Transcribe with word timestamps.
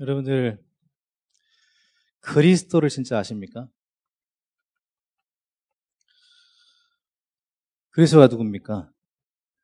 여러분들 0.00 0.62
그리스도를 2.20 2.88
진짜 2.88 3.18
아십니까? 3.18 3.68
그리스도가 7.90 8.28
누굽니까? 8.28 8.92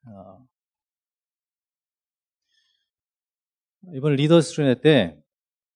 어, 0.07 0.47
이번 3.93 4.15
리더스 4.15 4.53
트레네 4.55 4.81
때 4.81 5.17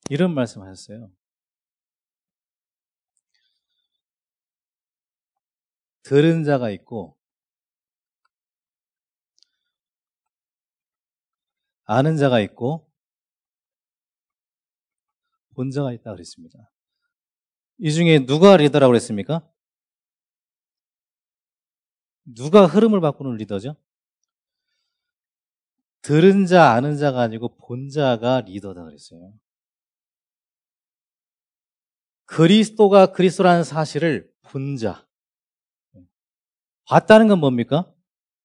이런 0.09 0.33
말씀 0.33 0.62
하셨어요. 0.62 1.10
들은 6.04 6.44
자가 6.44 6.71
있고 6.71 7.16
아는 11.86 12.18
자가 12.18 12.39
있고 12.39 12.88
본자가 15.60 15.91
있다 15.91 16.14
그랬습니다. 16.14 16.72
이 17.80 17.91
중에 17.91 18.26
누가 18.26 18.55
리더라고 18.55 18.91
그랬습니까? 18.91 19.45
누가 22.23 22.66
흐름을 22.66 23.02
바꾸는 23.02 23.36
리더죠? 23.36 23.76
들은 26.02 26.45
자, 26.45 26.72
아는 26.72 26.95
자가 26.95 27.20
아니고 27.20 27.58
본자가 27.58 28.41
리더다 28.41 28.86
그랬어요. 28.86 29.34
그리스도가 32.23 33.08
그리스도라는 33.12 33.66
사실을 33.66 34.31
본자. 34.44 35.05
봤다는 36.86 37.28
건 37.28 37.39
뭡니까? 37.39 37.94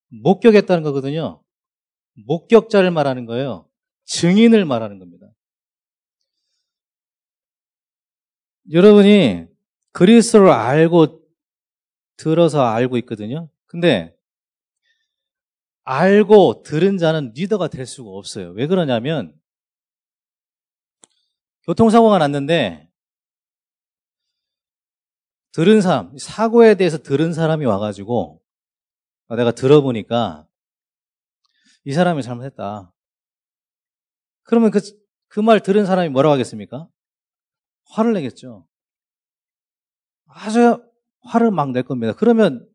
목격했다는 0.08 0.82
거거든요. 0.82 1.44
목격자를 2.26 2.90
말하는 2.90 3.24
거예요. 3.24 3.70
증인을 4.04 4.64
말하는 4.64 4.98
겁니다. 4.98 5.23
여러분이 8.72 9.46
그리스도를 9.92 10.50
알고 10.50 11.22
들어서 12.16 12.62
알고 12.64 12.96
있거든요. 12.98 13.48
근데 13.66 14.16
알고 15.84 16.62
들은 16.62 16.96
자는 16.96 17.32
리더가 17.34 17.68
될 17.68 17.86
수가 17.86 18.10
없어요. 18.10 18.50
왜 18.52 18.66
그러냐면 18.66 19.38
교통사고가 21.66 22.18
났는데 22.18 22.88
들은 25.52 25.80
사람, 25.82 26.16
사고에 26.18 26.74
대해서 26.74 26.98
들은 26.98 27.32
사람이 27.32 27.64
와가지고 27.64 28.40
내가 29.36 29.52
들어보니까 29.52 30.46
이 31.84 31.92
사람이 31.92 32.22
잘못했다. 32.22 32.92
그러면 34.42 34.70
그, 34.70 34.80
그 35.28 35.40
말 35.40 35.60
들은 35.60 35.86
사람이 35.86 36.08
뭐라고 36.10 36.32
하겠습니까? 36.32 36.88
화를 37.86 38.12
내겠죠. 38.14 38.66
아주 40.26 40.82
화를 41.20 41.50
막 41.50 41.70
낼 41.70 41.82
겁니다. 41.82 42.12
그러면 42.16 42.68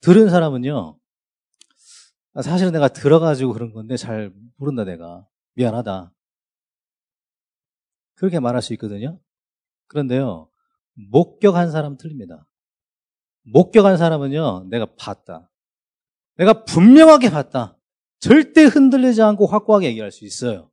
들은 0.00 0.28
사람은요, 0.28 0.98
아, 2.34 2.42
사실은 2.42 2.72
내가 2.72 2.88
들어가지고 2.88 3.52
그런 3.52 3.72
건데 3.72 3.96
잘 3.96 4.32
모른다 4.56 4.84
내가. 4.84 5.26
미안하다. 5.54 6.12
그렇게 8.14 8.40
말할 8.40 8.60
수 8.60 8.72
있거든요. 8.74 9.20
그런데요, 9.86 10.50
목격한 11.10 11.70
사람 11.70 11.96
틀립니다. 11.96 12.46
목격한 13.42 13.96
사람은요, 13.96 14.66
내가 14.70 14.86
봤다. 14.96 15.50
내가 16.36 16.64
분명하게 16.64 17.30
봤다. 17.30 17.78
절대 18.18 18.64
흔들리지 18.64 19.22
않고 19.22 19.46
확고하게 19.46 19.86
얘기할 19.88 20.10
수 20.10 20.24
있어요. 20.24 20.70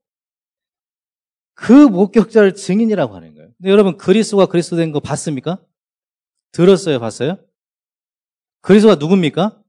그 1.61 1.71
목격자를 1.71 2.55
증인이라고 2.55 3.15
하는 3.15 3.35
거예요. 3.35 3.51
근데 3.57 3.69
여러분 3.69 3.95
그리스도가 3.95 4.47
그리스도 4.47 4.77
된 4.77 4.91
거 4.91 4.99
봤습니까? 4.99 5.63
들었어요? 6.51 6.99
봤어요? 6.99 7.37
그리스도가 8.61 8.95
누굽니까? 8.95 9.61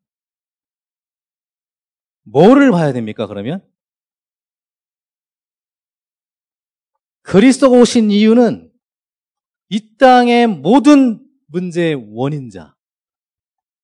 뭐를 2.24 2.70
봐야 2.70 2.94
됩니까, 2.94 3.26
그러면? 3.26 3.62
그리스도가 7.22 7.76
오신 7.76 8.10
이유는 8.10 8.72
이 9.68 9.96
땅의 9.98 10.46
모든 10.46 11.24
문제의 11.48 11.94
원인자, 12.14 12.74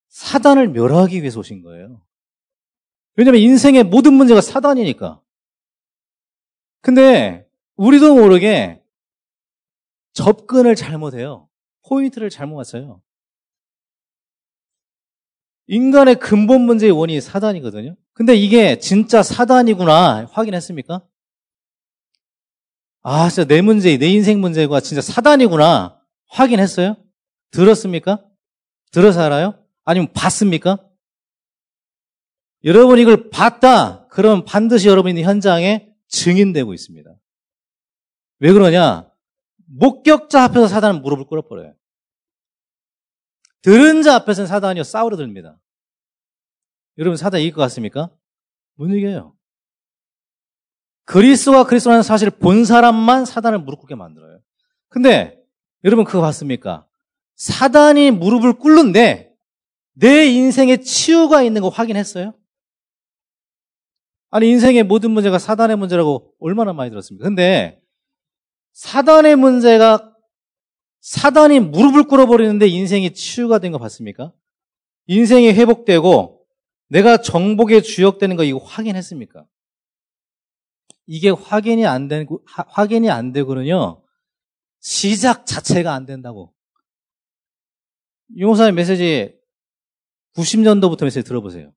사단을 0.08 0.69
멸하기 0.69 1.20
위해서 1.20 1.40
오신 1.40 1.60
거예요. 1.62 2.02
왜냐하면 3.16 3.42
인생의 3.42 3.84
모든 3.84 4.14
문제가 4.14 4.40
사단이니까. 4.40 5.20
근데 6.80 7.47
우리도 7.78 8.16
모르게 8.16 8.82
접근을 10.12 10.74
잘못해요. 10.74 11.48
포인트를 11.86 12.28
잘못 12.28 12.56
왔어요. 12.56 13.00
인간의 15.68 16.16
근본 16.16 16.62
문제의 16.62 16.92
원인이 16.92 17.20
사단이거든요. 17.20 17.96
근데 18.14 18.34
이게 18.34 18.78
진짜 18.80 19.22
사단이구나 19.22 20.26
확인했습니까? 20.32 21.06
아, 23.02 23.28
진짜 23.28 23.46
내 23.46 23.62
문제, 23.62 23.96
내 23.96 24.08
인생 24.08 24.40
문제가 24.40 24.80
진짜 24.80 25.00
사단이구나 25.00 26.02
확인했어요? 26.30 26.96
들었습니까? 27.52 28.24
들어서 28.90 29.20
알아요? 29.22 29.64
아니면 29.84 30.12
봤습니까? 30.12 30.84
여러분 32.64 32.98
이걸 32.98 33.30
봤다. 33.30 34.08
그러면 34.08 34.44
반드시 34.44 34.88
여러분이 34.88 35.22
현장에 35.22 35.92
증인되고 36.08 36.74
있습니다. 36.74 37.08
왜 38.41 38.53
그러냐? 38.53 39.10
목격자 39.66 40.44
앞에서 40.44 40.69
사단은 40.69 41.03
무릎을 41.03 41.25
꿇어버려요. 41.26 41.75
들은 43.62 44.03
자 44.03 44.15
앞에서는 44.16 44.47
사단이 44.47 44.82
싸우려 44.84 45.16
듭니다. 45.16 45.60
여러분 46.97 47.16
사단 47.16 47.41
이길 47.41 47.53
것 47.53 47.60
같습니까? 47.62 48.10
못 48.75 48.87
이겨요. 48.87 49.37
그리스와 51.04 51.65
그리스도라는 51.65 52.03
사실을 52.03 52.31
본 52.38 52.65
사람만 52.65 53.25
사단을 53.25 53.59
무릎 53.59 53.81
꿇게 53.81 53.94
만들어요. 53.94 54.41
근데 54.88 55.43
여러분 55.84 56.05
그거 56.05 56.20
봤습니까? 56.20 56.87
사단이 57.37 58.10
무릎을 58.10 58.55
꿇는데 58.55 59.32
내 59.94 60.26
인생에 60.26 60.78
치유가 60.78 61.43
있는 61.43 61.62
거 61.62 61.69
확인했어요? 61.69 62.34
아니 64.31 64.50
인생의 64.50 64.82
모든 64.84 65.10
문제가 65.10 65.38
사단의 65.38 65.76
문제라고 65.76 66.34
얼마나 66.41 66.72
많이 66.72 66.91
들었습니까? 66.91 67.25
근데 67.25 67.81
사단의 68.78 69.34
문제가 69.34 70.14
사단이 71.00 71.58
무릎을 71.58 72.04
꿇어버리는데 72.06 72.68
인생이 72.68 73.12
치유가 73.12 73.58
된 73.58 73.72
거 73.72 73.78
봤습니까? 73.78 74.32
인생이 75.06 75.48
회복되고 75.48 76.46
내가 76.88 77.16
정복의 77.20 77.82
주역되는 77.82 78.36
거 78.36 78.44
이거 78.44 78.58
확인했습니까? 78.58 79.44
이게 81.06 81.30
확인이 81.30 81.86
안 81.86 82.06
되고 82.06 82.40
확인이 82.46 83.10
안 83.10 83.32
되고는요 83.32 84.04
시작 84.78 85.44
자체가 85.44 85.92
안 85.92 86.06
된다고. 86.06 86.54
유목사님 88.36 88.76
메시지 88.76 89.36
90년도부터 90.36 91.02
메시지 91.02 91.26
들어보세요. 91.26 91.72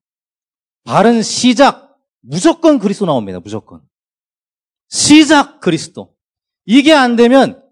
바른 0.84 1.20
시작 1.20 1.98
무조건 2.20 2.78
그리스도 2.78 3.06
나옵니다. 3.06 3.40
무조건 3.40 3.82
시작 4.88 5.58
그리스도. 5.60 6.11
이게 6.64 6.92
안 6.92 7.16
되면 7.16 7.62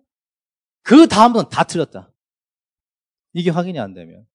그 0.82 1.06
다음부터는 1.06 1.50
다 1.50 1.64
틀렸다. 1.64 2.12
이게 3.32 3.50
확인이 3.50 3.78
안 3.78 3.94
되면. 3.94 4.26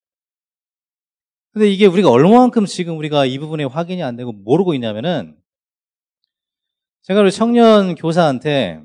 근데 1.51 1.69
이게 1.69 1.85
우리가 1.85 2.09
얼마만큼 2.09 2.65
지금 2.65 2.97
우리가 2.97 3.25
이 3.25 3.39
부분에 3.39 3.63
확인이 3.63 4.03
안 4.03 4.15
되고 4.15 4.31
모르고 4.31 4.73
있냐면은 4.73 5.39
제가 7.03 7.21
우리 7.21 7.31
청년 7.31 7.95
교사한테 7.95 8.83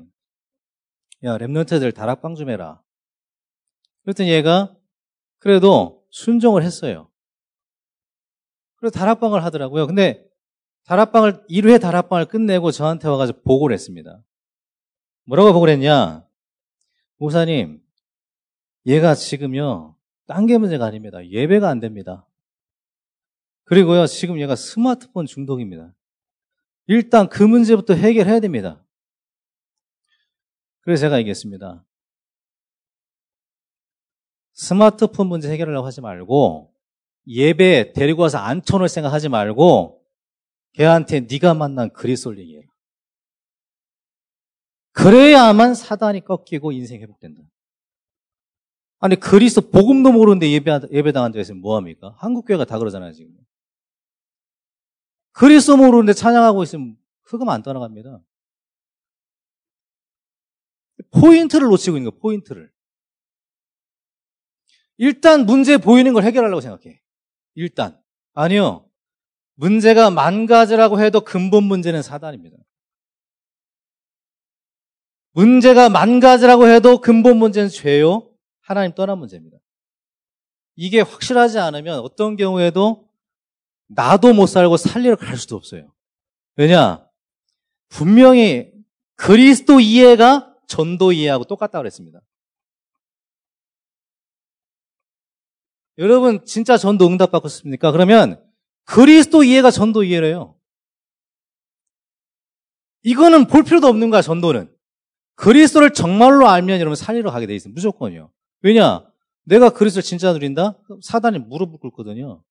야 1.23 1.37
랩런트들 1.37 1.93
다락방 1.93 2.35
좀 2.35 2.49
해라. 2.49 2.81
그랬더니 4.03 4.31
얘가 4.31 4.75
그래도 5.39 6.05
순종을 6.11 6.63
했어요. 6.63 7.09
그래서 8.75 8.97
다락방을 8.97 9.43
하더라고요. 9.43 9.87
근데 9.87 10.25
다락방을 10.85 11.45
1회 11.47 11.79
다락방을 11.79 12.25
끝내고 12.25 12.71
저한테 12.71 13.07
와가지고 13.07 13.41
보고를 13.43 13.73
했습니다. 13.73 14.23
뭐라고 15.25 15.49
보고 15.53 15.61
그랬냐? 15.61 16.25
목사님, 17.17 17.81
얘가 18.85 19.15
지금요, 19.15 19.95
딴 20.27 20.45
게 20.47 20.57
문제가 20.57 20.85
아닙니다. 20.85 21.25
예배가 21.25 21.69
안 21.69 21.79
됩니다. 21.79 22.27
그리고요, 23.65 24.07
지금 24.07 24.39
얘가 24.39 24.55
스마트폰 24.55 25.25
중독입니다. 25.25 25.93
일단 26.87 27.29
그 27.29 27.43
문제부터 27.43 27.93
해결해야 27.93 28.39
됩니다. 28.39 28.83
그래서 30.81 31.01
제가 31.01 31.19
얘기했습니다. 31.19 31.85
스마트폰 34.53 35.27
문제 35.27 35.49
해결하려고 35.51 35.85
하지 35.85 36.01
말고 36.01 36.73
예배 37.27 37.93
데리고 37.93 38.23
와서 38.23 38.39
앉혀놓을 38.39 38.89
생각하지 38.89 39.29
말고 39.29 40.03
걔한테 40.73 41.21
네가 41.21 41.53
만난 41.53 41.91
그리스도를 41.93 42.39
얘기해라. 42.39 42.70
그래야만 44.93 45.73
사단이 45.73 46.21
꺾이고 46.25 46.71
인생이 46.71 47.01
회복된다. 47.01 47.41
아니 48.99 49.15
그리스도 49.15 49.69
복음도 49.69 50.11
모르는데 50.11 50.51
예배 50.51 50.79
예배당한 50.91 51.31
데서 51.31 51.53
뭐합니까? 51.55 52.15
한국 52.17 52.45
교회가 52.45 52.65
다 52.65 52.77
그러잖아요 52.77 53.13
지금. 53.13 53.35
그리스도 55.31 55.77
모르는데 55.77 56.13
찬양하고 56.13 56.61
있으면 56.63 56.97
흑음 57.23 57.49
안 57.49 57.63
떠나갑니다. 57.63 58.21
포인트를 61.11 61.67
놓치고 61.67 61.97
있는 61.97 62.11
거예요. 62.11 62.19
포인트를. 62.19 62.71
일단 64.97 65.45
문제 65.45 65.77
보이는 65.77 66.13
걸 66.13 66.23
해결하려고 66.23 66.61
생각해. 66.61 67.01
일단. 67.55 67.99
아니요. 68.33 68.87
문제가 69.55 70.11
만 70.11 70.45
가지라고 70.45 71.01
해도 71.01 71.21
근본 71.21 71.63
문제는 71.63 72.03
사단입니다. 72.03 72.57
문제가 75.33 75.89
만 75.89 76.19
가지라고 76.19 76.67
해도 76.67 76.99
근본 76.99 77.37
문제는 77.37 77.69
죄요. 77.69 78.29
하나님 78.61 78.93
떠난 78.93 79.17
문제입니다. 79.17 79.57
이게 80.75 81.01
확실하지 81.01 81.59
않으면 81.59 81.99
어떤 81.99 82.35
경우에도 82.35 83.09
나도 83.87 84.33
못 84.33 84.47
살고 84.47 84.77
살리러 84.77 85.15
갈 85.15 85.37
수도 85.37 85.55
없어요. 85.55 85.93
왜냐? 86.55 87.07
분명히 87.89 88.71
그리스도 89.15 89.79
이해가 89.79 90.55
전도 90.67 91.11
이해하고 91.11 91.43
똑같다고 91.43 91.81
그랬습니다. 91.81 92.21
여러분 95.97 96.43
진짜 96.45 96.77
전도 96.77 97.05
응답 97.07 97.31
받고 97.31 97.47
싶습니까? 97.47 97.91
그러면 97.91 98.41
그리스도 98.85 99.43
이해가 99.43 99.71
전도 99.71 100.03
이해래요. 100.03 100.57
이거는 103.03 103.47
볼 103.47 103.63
필요도 103.63 103.87
없는 103.87 104.09
거야, 104.09 104.21
전도는. 104.21 104.73
그리스도를 105.35 105.93
정말로 105.93 106.47
알면 106.47 106.79
여러분 106.79 106.95
살리러 106.95 107.31
가게 107.31 107.47
돼 107.47 107.55
있어요. 107.55 107.73
무조건이요. 107.73 108.29
왜냐? 108.61 109.05
내가 109.45 109.69
그리스도를 109.69 110.03
진짜 110.03 110.33
누린다? 110.33 110.77
사단이 111.01 111.39
무릎을 111.39 111.79
꿇거든요. 111.79 112.43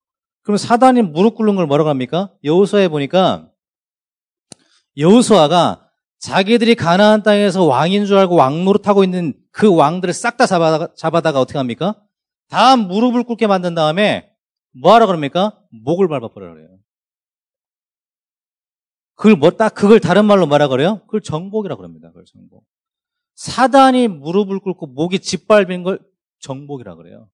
그럼 0.42 0.56
사단이 0.56 1.02
무릎 1.02 1.36
꿇는 1.36 1.54
걸 1.56 1.66
뭐라고 1.66 1.88
합니까? 1.90 2.32
여호수아에 2.42 2.88
보니까 2.88 3.50
여호수아가 4.96 5.86
자기들이 6.18 6.74
가나안 6.74 7.22
땅에서 7.22 7.64
왕인 7.64 8.06
줄 8.06 8.18
알고 8.18 8.34
왕 8.34 8.64
노릇하고 8.64 9.04
있는 9.04 9.34
그 9.52 9.74
왕들을 9.74 10.12
싹 10.12 10.36
다 10.36 10.46
잡아다가, 10.46 10.88
잡아다가 10.96 11.40
어떻게 11.40 11.58
합니까? 11.58 12.02
다 12.48 12.76
무릎을 12.76 13.24
꿇게 13.24 13.46
만든 13.46 13.74
다음에 13.74 14.30
뭐하라 14.72 15.06
그럽니까? 15.06 15.58
목을 15.70 16.08
밟아버려 16.08 16.52
그래요. 16.52 16.68
그걸 19.20 19.37
뭐딱 19.37 19.75
그걸 19.75 20.00
다른 20.00 20.25
말로 20.25 20.46
뭐라 20.46 20.69
그래요? 20.69 21.02
그걸 21.02 21.20
정복이라 21.20 21.76
그럽니다. 21.76 22.08
그걸 22.08 22.25
정복. 22.25 22.64
사단이 23.34 24.08
무릎을 24.08 24.61
꿇고 24.61 24.87
목이 24.87 25.19
짓밟힌 25.19 25.82
걸 25.82 25.99
정복이라 26.38 26.94
그래요. 26.94 27.28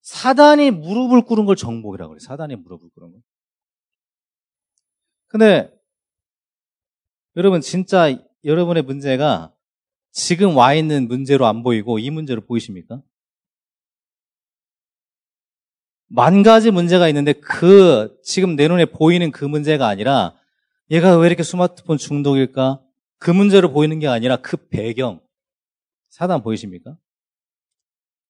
사단이 0.00 0.72
무릎을 0.72 1.22
꿇은 1.22 1.44
걸 1.44 1.54
정복이라 1.54 2.08
그래요. 2.08 2.18
사단이 2.18 2.56
무릎을 2.56 2.88
꿇은 2.92 3.12
걸. 3.12 3.20
근데 5.28 5.72
여러분 7.36 7.60
진짜 7.60 8.18
여러분의 8.42 8.82
문제가 8.82 9.54
지금 10.10 10.56
와 10.56 10.74
있는 10.74 11.06
문제로 11.06 11.46
안 11.46 11.62
보이고 11.62 12.00
이 12.00 12.10
문제로 12.10 12.40
보이십니까? 12.40 13.00
만 16.08 16.42
가지 16.42 16.72
문제가 16.72 17.06
있는데 17.06 17.32
그 17.34 18.18
지금 18.24 18.56
내 18.56 18.66
눈에 18.66 18.86
보이는 18.86 19.30
그 19.30 19.44
문제가 19.44 19.86
아니라 19.86 20.37
얘가 20.90 21.16
왜 21.18 21.26
이렇게 21.26 21.42
스마트폰 21.42 21.98
중독일까? 21.98 22.82
그 23.18 23.30
문제로 23.30 23.72
보이는 23.72 23.98
게 23.98 24.08
아니라 24.08 24.36
그 24.36 24.56
배경. 24.68 25.20
사단 26.08 26.42
보이십니까? 26.42 26.96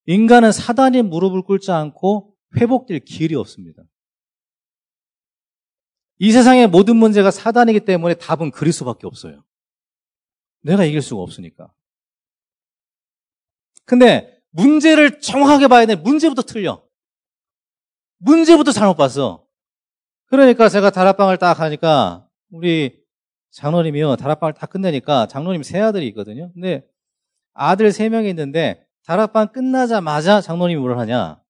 인간은 0.07 0.53
사단이 0.53 1.03
무릎을 1.03 1.43
꿇지 1.43 1.71
않고 1.71 2.35
회복될 2.57 3.01
길이 3.01 3.35
없습니다. 3.35 3.83
이 6.19 6.33
세상의 6.33 6.69
모든 6.69 6.97
문제가 6.97 7.31
사단이기 7.31 7.81
때문에 7.81 8.15
답은 8.15 8.51
그리스도밖에 8.51 9.07
없어요. 9.07 9.45
내가 10.63 10.85
이길 10.85 11.01
수가 11.01 11.23
없으니까. 11.23 11.73
근데 13.85 14.43
문제를 14.51 15.21
정확하게 15.21 15.69
봐야 15.69 15.87
돼. 15.87 15.95
문제부터 15.95 16.43
틀려. 16.43 16.83
문제부터 18.19 18.73
잘못 18.73 18.97
봤어. 18.97 19.47
그러니까 20.27 20.69
제가 20.69 20.91
다락방을 20.91 21.39
딱 21.39 21.61
하니까 21.61 22.28
우리 22.51 23.03
장로님이요. 23.51 24.17
다락방을 24.17 24.55
다 24.55 24.67
끝내니까 24.67 25.27
장로님 25.27 25.63
세 25.63 25.81
아들이 25.81 26.07
있거든요. 26.09 26.53
근데 26.53 26.87
아들 27.53 27.93
세 27.93 28.09
명이 28.09 28.29
있는데 28.31 28.87
다락방 29.05 29.53
끝나자마자 29.53 30.41
장로님이 30.41 30.81
뭘 30.81 30.99
하냐? 30.99 31.43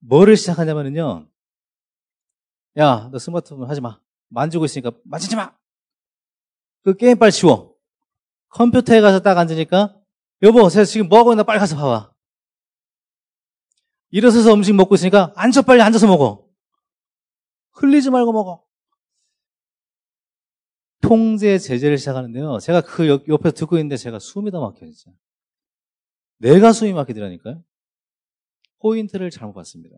뭐를 0.00 0.36
시작하냐면요. 0.36 1.28
야, 2.78 3.08
너 3.10 3.18
스마트폰 3.18 3.68
하지 3.68 3.80
마. 3.80 4.00
만지고 4.28 4.64
있으니까 4.64 4.92
만지지 5.04 5.36
마. 5.36 5.54
그 6.84 6.96
게임 6.96 7.18
빨리 7.18 7.32
치워. 7.32 7.74
컴퓨터에 8.50 9.00
가서 9.00 9.20
딱 9.20 9.36
앉으니까 9.36 10.00
여보, 10.42 10.68
제가 10.68 10.84
지금 10.84 11.08
뭐 11.08 11.18
하고 11.18 11.32
있나 11.32 11.42
빨리 11.42 11.58
가서 11.58 11.76
봐봐. 11.76 12.12
일어서서 14.10 14.54
음식 14.54 14.74
먹고 14.74 14.94
있으니까 14.94 15.32
앉아 15.36 15.62
빨리 15.62 15.82
앉아서 15.82 16.06
먹어. 16.06 16.46
흘리지 17.72 18.10
말고 18.10 18.32
먹어. 18.32 18.67
통제 21.00 21.58
제재를 21.58 21.98
시작하는데요. 21.98 22.58
제가 22.58 22.80
그 22.80 23.06
옆에서 23.08 23.54
듣고 23.54 23.76
있는데 23.76 23.96
제가 23.96 24.18
숨이 24.18 24.50
다 24.50 24.58
막혀 24.58 24.86
진짜. 24.86 25.10
내가 26.38 26.72
숨이 26.72 26.92
막히더라니까요. 26.92 27.62
포인트를 28.80 29.30
잘못 29.30 29.54
봤습니다. 29.54 29.96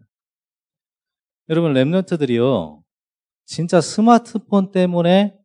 여러분 1.48 1.72
Remnant들이요. 1.74 2.82
진짜 3.44 3.80
스마트폰 3.80 4.70
때문에 4.70 5.36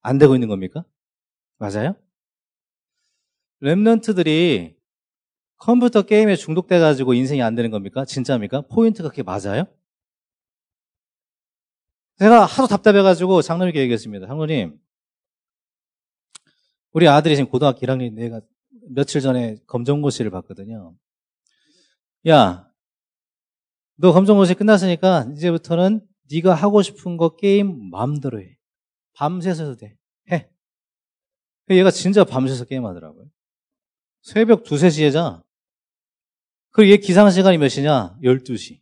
안 0.00 0.18
되고 0.18 0.34
있는 0.34 0.48
겁니까? 0.48 0.84
맞아요? 1.58 1.94
Remnant들이 3.62 4.74
컴퓨터 5.56 6.02
게임에 6.02 6.36
중독돼 6.36 6.78
가지고 6.78 7.14
인생이 7.14 7.40
안 7.42 7.54
되는 7.54 7.70
겁니까? 7.70 8.04
진짜입니까? 8.04 8.62
포인트가 8.62 9.08
그게 9.08 9.22
맞아요? 9.22 9.64
제가 12.18 12.44
하도 12.44 12.66
답답해 12.68 13.02
가지고 13.02 13.40
장로님께 13.40 13.80
얘기했습니다. 13.80 14.26
장로님, 14.26 14.78
우리 16.94 17.08
아들이 17.08 17.34
지금 17.34 17.50
고등학교 17.50 17.80
1학년 17.80 18.12
내가 18.14 18.40
며칠 18.88 19.20
전에 19.20 19.56
검정고시를 19.66 20.30
봤거든요. 20.30 20.96
야, 22.28 22.70
너 23.96 24.12
검정고시 24.12 24.54
끝났으니까 24.54 25.26
이제부터는 25.32 26.06
네가 26.30 26.54
하고 26.54 26.82
싶은 26.82 27.16
거 27.16 27.34
게임 27.34 27.90
마음대로 27.90 28.40
해. 28.40 28.56
밤새서 29.14 29.64
도 29.64 29.76
돼. 29.76 29.98
해. 30.30 30.48
얘가 31.70 31.90
진짜 31.90 32.22
밤새서 32.22 32.64
게임하더라고요. 32.64 33.26
새벽 34.22 34.64
2, 34.64 34.76
3시에 34.76 35.12
자. 35.12 35.42
그리고 36.70 36.92
얘 36.92 36.96
기상 36.96 37.28
시간이 37.28 37.58
몇 37.58 37.68
시냐? 37.68 38.16
12시. 38.22 38.80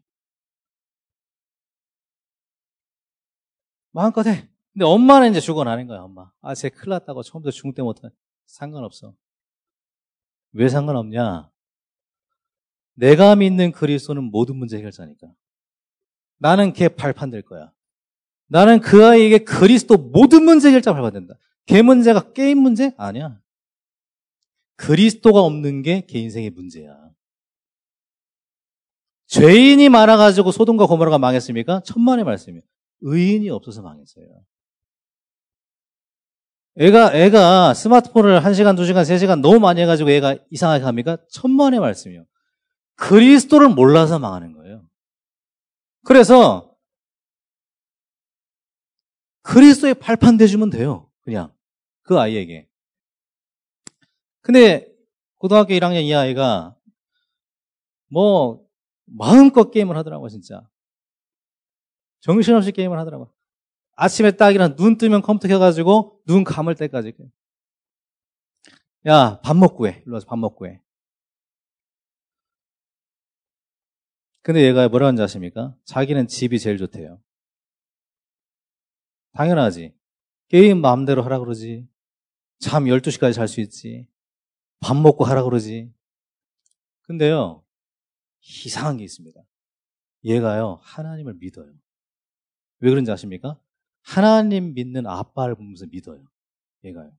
마음껏 3.92 4.26
해. 4.26 4.51
근데 4.72 4.84
엄마는 4.86 5.30
이제 5.30 5.40
죽어나는 5.40 5.86
거야, 5.86 6.00
엄마. 6.00 6.30
아, 6.40 6.54
쟤 6.54 6.68
큰일 6.70 6.90
났다고 6.90 7.22
처음부터 7.22 7.50
중대 7.50 7.82
못해. 7.82 8.08
상관없어. 8.46 9.14
왜 10.52 10.68
상관없냐? 10.68 11.50
내가 12.94 13.36
믿는 13.36 13.72
그리스도는 13.72 14.24
모든 14.24 14.56
문제 14.56 14.76
해결자니까. 14.78 15.28
나는 16.38 16.72
걔 16.72 16.88
발판 16.88 17.30
될 17.30 17.42
거야. 17.42 17.72
나는 18.48 18.80
그 18.80 19.04
아이에게 19.04 19.38
그리스도 19.44 19.96
모든 19.96 20.44
문제 20.44 20.68
해결자 20.68 20.92
발판 20.92 21.12
된다. 21.12 21.34
걔 21.66 21.82
문제가 21.82 22.32
게임 22.32 22.58
문제? 22.58 22.92
아니야. 22.96 23.40
그리스도가 24.76 25.40
없는 25.40 25.82
게 25.82 26.06
걔 26.06 26.18
인생의 26.18 26.50
문제야. 26.50 27.10
죄인이 29.26 29.88
많아가지고 29.88 30.50
소돔과 30.50 30.86
고모라가 30.86 31.18
망했습니까? 31.18 31.82
천만의 31.84 32.24
말씀이에요. 32.24 32.62
의인이 33.00 33.48
없어서 33.50 33.80
망했어요. 33.80 34.26
애가, 36.76 37.14
애가 37.14 37.74
스마트폰을 37.74 38.40
1시간, 38.40 38.76
2시간, 38.76 39.02
3시간 39.02 39.40
너무 39.40 39.60
많이 39.60 39.80
해가지고 39.82 40.10
애가 40.10 40.36
이상하게 40.50 40.84
합니까? 40.84 41.18
천만의 41.30 41.80
말씀이요. 41.80 42.24
그리스도를 42.96 43.68
몰라서 43.68 44.18
망하는 44.18 44.52
거예요. 44.52 44.86
그래서 46.04 46.74
그리스도의 49.42 49.94
발판 49.94 50.36
대주면 50.36 50.70
돼요. 50.70 51.10
그냥. 51.20 51.52
그 52.02 52.18
아이에게. 52.18 52.68
근데 54.40 54.88
고등학교 55.36 55.74
1학년 55.74 56.02
이 56.02 56.14
아이가 56.14 56.76
뭐 58.08 58.64
마음껏 59.04 59.70
게임을 59.70 59.96
하더라고 59.96 60.28
진짜. 60.28 60.66
정신없이 62.20 62.72
게임을 62.72 62.98
하더라고. 62.98 63.32
아침에 63.94 64.32
딱 64.32 64.50
일어나 64.50 64.74
눈 64.74 64.96
뜨면 64.96 65.22
컴퓨터 65.22 65.48
켜가지고 65.48 66.22
눈 66.26 66.44
감을 66.44 66.74
때까지. 66.74 67.14
야, 69.06 69.40
밥 69.42 69.56
먹고 69.56 69.88
해. 69.88 70.02
일로 70.06 70.14
와서 70.14 70.26
밥 70.26 70.38
먹고 70.38 70.66
해. 70.66 70.80
근데 74.42 74.62
얘가 74.66 74.88
뭐라 74.88 75.06
하는지 75.06 75.22
아십니까? 75.22 75.76
자기는 75.84 76.26
집이 76.26 76.58
제일 76.58 76.78
좋대요. 76.78 77.20
당연하지. 79.32 79.94
게임 80.48 80.80
마음대로 80.80 81.22
하라 81.22 81.38
그러지. 81.38 81.88
잠 82.58 82.84
12시까지 82.84 83.34
잘 83.34 83.48
수 83.48 83.60
있지. 83.60 84.08
밥 84.80 84.96
먹고 84.96 85.24
하라 85.24 85.44
그러지. 85.44 85.92
근데요, 87.02 87.64
이상한 88.40 88.96
게 88.96 89.04
있습니다. 89.04 89.40
얘가요, 90.24 90.80
하나님을 90.82 91.34
믿어요. 91.34 91.72
왜 92.80 92.90
그런지 92.90 93.10
아십니까? 93.10 93.60
하나님 94.02 94.74
믿는 94.74 95.06
아빠를 95.06 95.54
보면서 95.54 95.86
믿어요. 95.86 96.22
얘가요. 96.84 97.12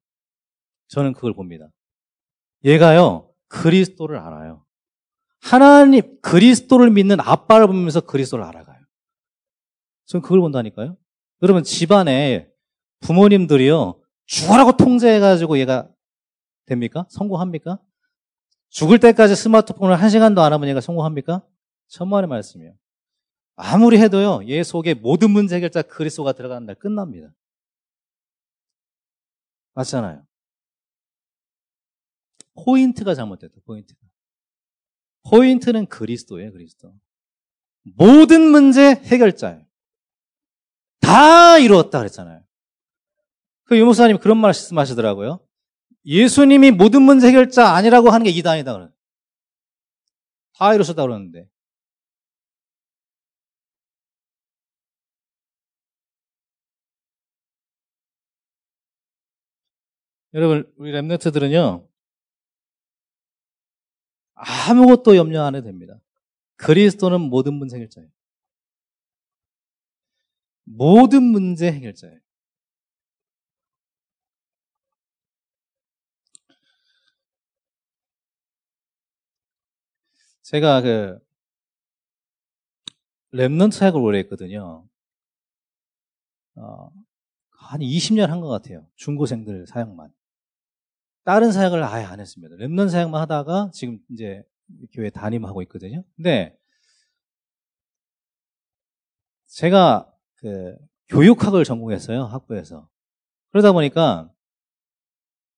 저는 0.87 1.13
그걸 1.13 1.33
봅니다. 1.33 1.69
얘가요, 2.65 3.33
그리스도를 3.47 4.17
알아요. 4.17 4.65
하나님, 5.41 6.19
그리스도를 6.21 6.89
믿는 6.91 7.19
아빠를 7.19 7.67
보면서 7.67 8.01
그리스도를 8.01 8.45
알아가요. 8.45 8.79
저는 10.05 10.21
그걸 10.21 10.39
본다니까요. 10.39 10.97
여러분, 11.41 11.63
집안에 11.63 12.49
부모님들이요, 13.01 14.01
죽어라고 14.25 14.77
통제해가지고 14.77 15.57
얘가 15.59 15.89
됩니까? 16.65 17.05
성공합니까? 17.09 17.79
죽을 18.69 18.99
때까지 18.99 19.35
스마트폰을 19.35 20.01
한 20.01 20.09
시간도 20.09 20.41
안 20.41 20.53
하면 20.53 20.69
얘가 20.69 20.79
성공합니까? 20.79 21.45
천만의 21.89 22.27
말씀이에요. 22.29 22.73
아무리 23.55 23.99
해도요, 23.99 24.47
얘 24.47 24.63
속에 24.63 24.93
모든 24.93 25.31
문제 25.31 25.55
해결자 25.55 25.81
그리스도가 25.83 26.33
들어가는 26.33 26.65
날 26.65 26.75
끝납니다. 26.75 27.33
맞잖아요. 29.73 30.25
포인트가 32.65 33.15
잘못됐다, 33.15 33.55
포인트가. 33.65 33.99
포인트는 35.29 35.87
그리스도예요, 35.87 36.51
그리스도. 36.51 36.93
모든 37.83 38.41
문제 38.41 38.95
해결자예요. 38.95 39.65
다 40.99 41.57
이루었다 41.57 41.99
그랬잖아요. 41.99 42.43
그 43.65 43.77
유목사님 43.77 44.19
그런 44.19 44.37
말씀 44.37 44.77
하시더라고요. 44.77 45.45
예수님이 46.05 46.71
모든 46.71 47.01
문제 47.01 47.27
해결자 47.27 47.75
아니라고 47.75 48.09
하는 48.09 48.23
게 48.23 48.29
이단이다 48.29 48.73
그러는. 48.73 48.93
다 50.53 50.73
이루셨다 50.73 51.01
그러는데. 51.01 51.49
여러분, 60.33 60.71
우리 60.77 60.91
랩너트들은요, 60.91 61.87
아무것도 64.35 65.15
염려 65.15 65.43
안 65.43 65.55
해도 65.55 65.65
됩니다. 65.67 65.99
그리스도는 66.57 67.21
모든 67.21 67.53
문제 67.55 67.75
해결자예요. 67.77 68.09
모든 70.65 71.23
문제 71.23 71.71
해결자예요. 71.71 72.19
제가 80.43 80.81
그 80.81 81.19
Remnant 83.33 83.71
사역을 83.73 83.99
오래 84.01 84.19
했거든요. 84.19 84.87
어, 86.55 86.91
한 87.51 87.81
20년 87.81 88.27
한 88.27 88.41
것 88.41 88.47
같아요. 88.49 88.85
중고생들 88.95 89.67
사역만. 89.67 90.13
다른 91.23 91.51
사역을 91.51 91.83
아예 91.83 92.03
안 92.03 92.19
했습니다. 92.19 92.55
Remnant 92.57 92.89
사역만 92.89 93.21
하다가 93.21 93.71
지금 93.73 93.99
이제 94.11 94.43
교회 94.93 95.09
담임하고 95.09 95.61
있거든요. 95.63 96.03
근데 96.15 96.57
제가 99.47 100.11
그 100.35 100.75
교육학을 101.09 101.63
전공했어요. 101.63 102.23
학부에서. 102.25 102.89
그러다 103.51 103.71
보니까 103.71 104.31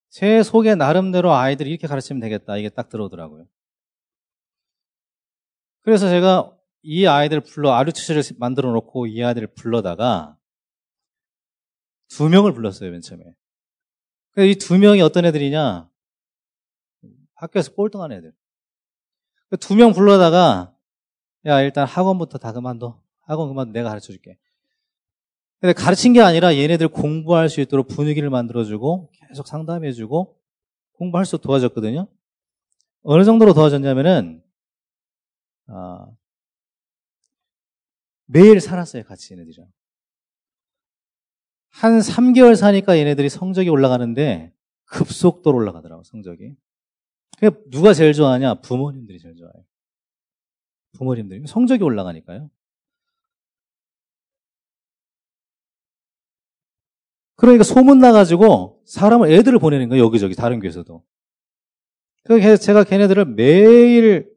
제 0.10 0.43
속에 0.43 0.75
나름대로 0.75 1.34
아이들이 1.34 1.72
이렇게 1.72 1.88
가르치면 1.88 2.19
되겠다. 2.22 2.57
이게 2.57 2.69
딱 2.69 2.89
들어오더라고요. 2.89 3.48
그래서 5.81 6.10
제가 6.10 6.55
이 6.81 7.05
아이들 7.05 7.41
불러 7.41 7.72
아류치를 7.72 8.22
만들어 8.38 8.72
놓고 8.72 9.07
이 9.07 9.24
아이들을 9.24 9.53
불러다가 9.55 10.38
두 12.10 12.29
명을 12.29 12.53
불렀어요, 12.53 12.91
맨 12.91 13.01
처음에. 13.01 13.24
이 14.44 14.56
두 14.56 14.77
명이 14.77 15.01
어떤 15.01 15.25
애들이냐? 15.25 15.89
학교에서 17.36 17.74
꼴등한 17.74 18.12
애들. 18.12 18.34
그 19.50 19.58
두 19.58 19.75
명 19.75 19.94
불러다가 19.94 20.75
야 21.46 21.62
일단 21.62 21.88
학원부터 21.88 22.38
다 22.39 22.51
그만둬. 22.51 23.01
학원 23.22 23.50
그만둬. 23.50 23.72
내가 23.72 23.89
가르쳐 23.89 24.08
줄게. 24.12 24.38
근데 25.62 25.74
가르친 25.74 26.13
게 26.13 26.22
아니라 26.22 26.56
얘네들 26.56 26.89
공부할 26.89 27.50
수 27.50 27.62
있도록 27.62 27.88
분위기를 27.88 28.30
만들어주고 28.30 29.12
계속 29.30 29.48
상담해주고 29.48 30.38
공부할 30.94 31.25
수 31.25 31.38
도와줬거든요. 31.38 32.08
어느 33.04 33.24
정도로 33.24 33.54
도와줬냐면은 33.54 34.44
아, 35.68 36.08
매일 38.25 38.60
살았어요, 38.60 39.04
같이 39.04 39.34
얘네들이랑. 39.34 39.68
한 41.75 42.00
3개월 42.00 42.55
사니까 42.55 42.98
얘네들이 42.98 43.27
성적이 43.27 43.70
올라가는데 43.70 44.53
급속도로 44.86 45.58
올라가더라고, 45.58 46.03
성적이. 46.03 46.55
누가 47.67 47.94
제일 47.94 48.13
좋아하냐? 48.13 48.62
부모님들이 48.62 49.20
제일 49.20 49.36
좋아해요. 49.36 49.65
부모님들이. 50.94 51.46
성적이 51.48 51.84
올라가니까요. 51.84 52.50
그러니까 57.36 57.65
소문 57.65 58.00
나가지고 58.00 58.82
사람을, 58.86 59.29
애들을 59.32 59.60
보내는 59.60 59.89
거예요, 59.89 60.05
여기저기, 60.05 60.34
다른 60.34 60.62
교회에서도. 60.62 61.03
그래서 62.24 62.55
제가 62.55 62.86
걔네들을 62.86 63.25
매일 63.25 64.34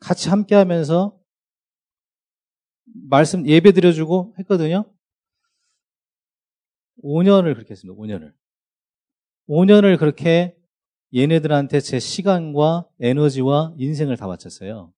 같이 0.00 0.28
함께 0.28 0.56
하면서 0.56 1.16
말씀 3.08 3.46
예배 3.46 3.70
드려주고 3.70 4.34
했거든요. 4.40 4.92
5년을 7.04 7.54
그렇게 7.54 7.72
했습니다. 7.72 8.00
5년을. 8.00 8.32
5년을 9.48 9.98
그렇게 9.98 10.56
얘네들한테 11.14 11.80
제 11.80 12.00
시간과 12.00 12.88
에너지와 12.98 13.74
인생을 13.78 14.16
다 14.16 14.26
바쳤어요. 14.26 14.92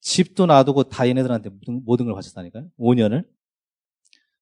집도 0.00 0.46
놔두고 0.46 0.84
다 0.84 1.06
얘네들한테 1.08 1.50
모든 1.84 2.06
걸 2.06 2.14
바쳤다니까요. 2.14 2.70
5년을. 2.78 3.28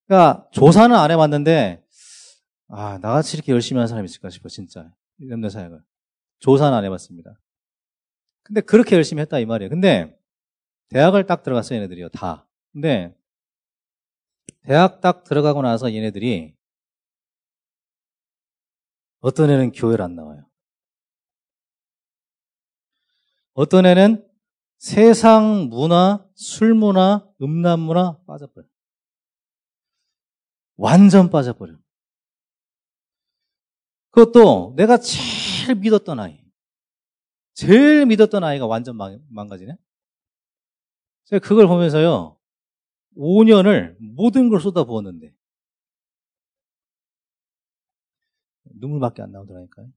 그러니까 0.06 0.48
조사는 0.52 0.94
안 0.94 1.10
해봤는데 1.10 1.84
아 2.68 2.98
나같이 2.98 3.36
이렇게 3.36 3.52
열심히 3.52 3.78
하는 3.78 3.88
사람이 3.88 4.06
있을까 4.06 4.30
싶어 4.30 4.48
진짜 4.48 4.92
이런 5.18 5.48
사역을 5.48 5.82
조사는 6.40 6.76
안 6.76 6.84
해봤습니다. 6.84 7.40
근데 8.42 8.60
그렇게 8.60 8.94
열심히 8.94 9.22
했다 9.22 9.38
이 9.40 9.46
말이에요. 9.46 9.70
근데 9.70 10.16
대학을 10.90 11.26
딱 11.26 11.42
들어갔어요 11.42 11.78
얘네들이요 11.78 12.10
다. 12.10 12.46
근데 12.72 13.16
대학 14.62 15.00
딱 15.00 15.24
들어가고 15.24 15.62
나서 15.62 15.92
얘네들이 15.92 16.54
어떤 19.20 19.50
애는 19.50 19.72
교회를 19.72 20.04
안 20.04 20.14
나와요. 20.14 20.46
어떤 23.54 23.86
애는 23.86 24.28
세상 24.78 25.68
문화, 25.70 26.24
술 26.34 26.74
문화, 26.74 27.26
음란 27.40 27.80
문화 27.80 28.18
빠져버려. 28.26 28.66
완전 30.76 31.30
빠져버려. 31.30 31.76
그것도 34.10 34.74
내가 34.76 34.98
제일 34.98 35.74
믿었던 35.76 36.20
아이. 36.20 36.40
제일 37.54 38.04
믿었던 38.06 38.44
아이가 38.44 38.66
완전 38.66 38.96
망, 38.96 39.18
망가지네? 39.28 39.76
제가 41.24 41.46
그걸 41.46 41.66
보면서요, 41.66 42.35
5년을 43.16 43.96
모든 43.98 44.48
걸 44.48 44.60
쏟아부었는데 44.60 45.34
눈물밖에 48.74 49.22
안 49.22 49.32
나오더라니까요. 49.32 49.90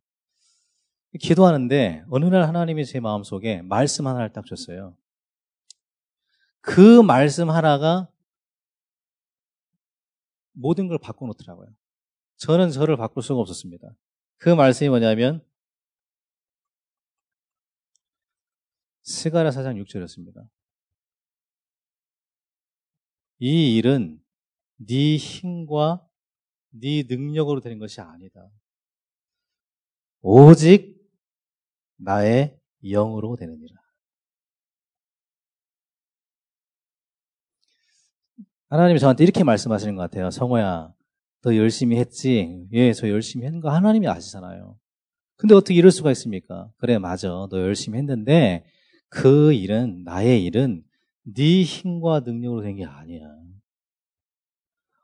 기도하는데 1.20 2.06
어느 2.10 2.26
날 2.26 2.48
하나님이 2.48 2.86
제 2.86 3.00
마음속에 3.00 3.62
말씀 3.64 4.08
하나를 4.08 4.32
딱 4.32 4.46
줬어요. 4.46 4.96
그 6.62 7.02
말씀 7.02 7.50
하나가 7.50 8.10
모든 10.52 10.88
걸 10.88 10.98
바꿔놓더라고요. 11.00 11.70
저는 12.38 12.70
저를 12.72 12.96
바꿀 12.96 13.24
수가 13.24 13.40
없었습니다. 13.42 13.96
그 14.38 14.50
말씀이 14.50 14.90
뭐냐면 14.90 15.44
스가랴 19.04 19.52
사장 19.52 19.76
6절이었습니다. 19.76 20.48
이 23.40 23.76
일은 23.78 24.20
네 24.78 25.18
힘과 25.18 26.06
네 26.72 27.04
능력으로 27.04 27.62
되는 27.62 27.80
것이 27.80 28.02
아니다. 28.02 28.50
오직 30.22 31.00
나의 31.98 32.60
영으로 32.84 33.36
되느니라. 33.36 33.76
하나님이 38.70 39.00
저한테 39.00 39.24
이렇게 39.24 39.44
말씀하시는 39.44 39.96
것 39.96 40.02
같아요. 40.04 40.30
성호야, 40.30 40.94
너 41.42 41.56
열심히 41.56 41.98
했지? 41.98 42.68
예, 42.72 42.94
저 42.94 43.10
열심히 43.10 43.46
했는 43.46 43.62
거 43.62 43.70
하나님이 43.70 44.08
아시잖아요. 44.08 44.78
근데 45.38 45.56
어떻게 45.56 45.74
이럴 45.74 45.90
수가 45.92 46.12
있습니까? 46.12 46.70
그래, 46.78 46.98
맞아. 46.98 47.30
너 47.30 47.50
열심히 47.54 47.98
했는데 47.98 48.66
그 49.08 49.54
일은, 49.54 50.04
나의 50.04 50.44
일은 50.44 50.84
네 51.34 51.64
힘과 51.64 52.22
능력으로 52.22 52.62
된 52.62 52.76
게 52.76 52.86
아니야. 52.86 53.22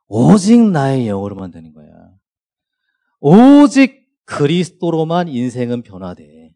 오직 0.08 0.62
나의 0.70 1.08
영으로만 1.08 1.51
되는 1.51 1.74
거야. 1.74 1.89
오직 3.20 4.08
그리스도로만 4.25 5.27
인생은 5.27 5.82
변화돼. 5.84 6.55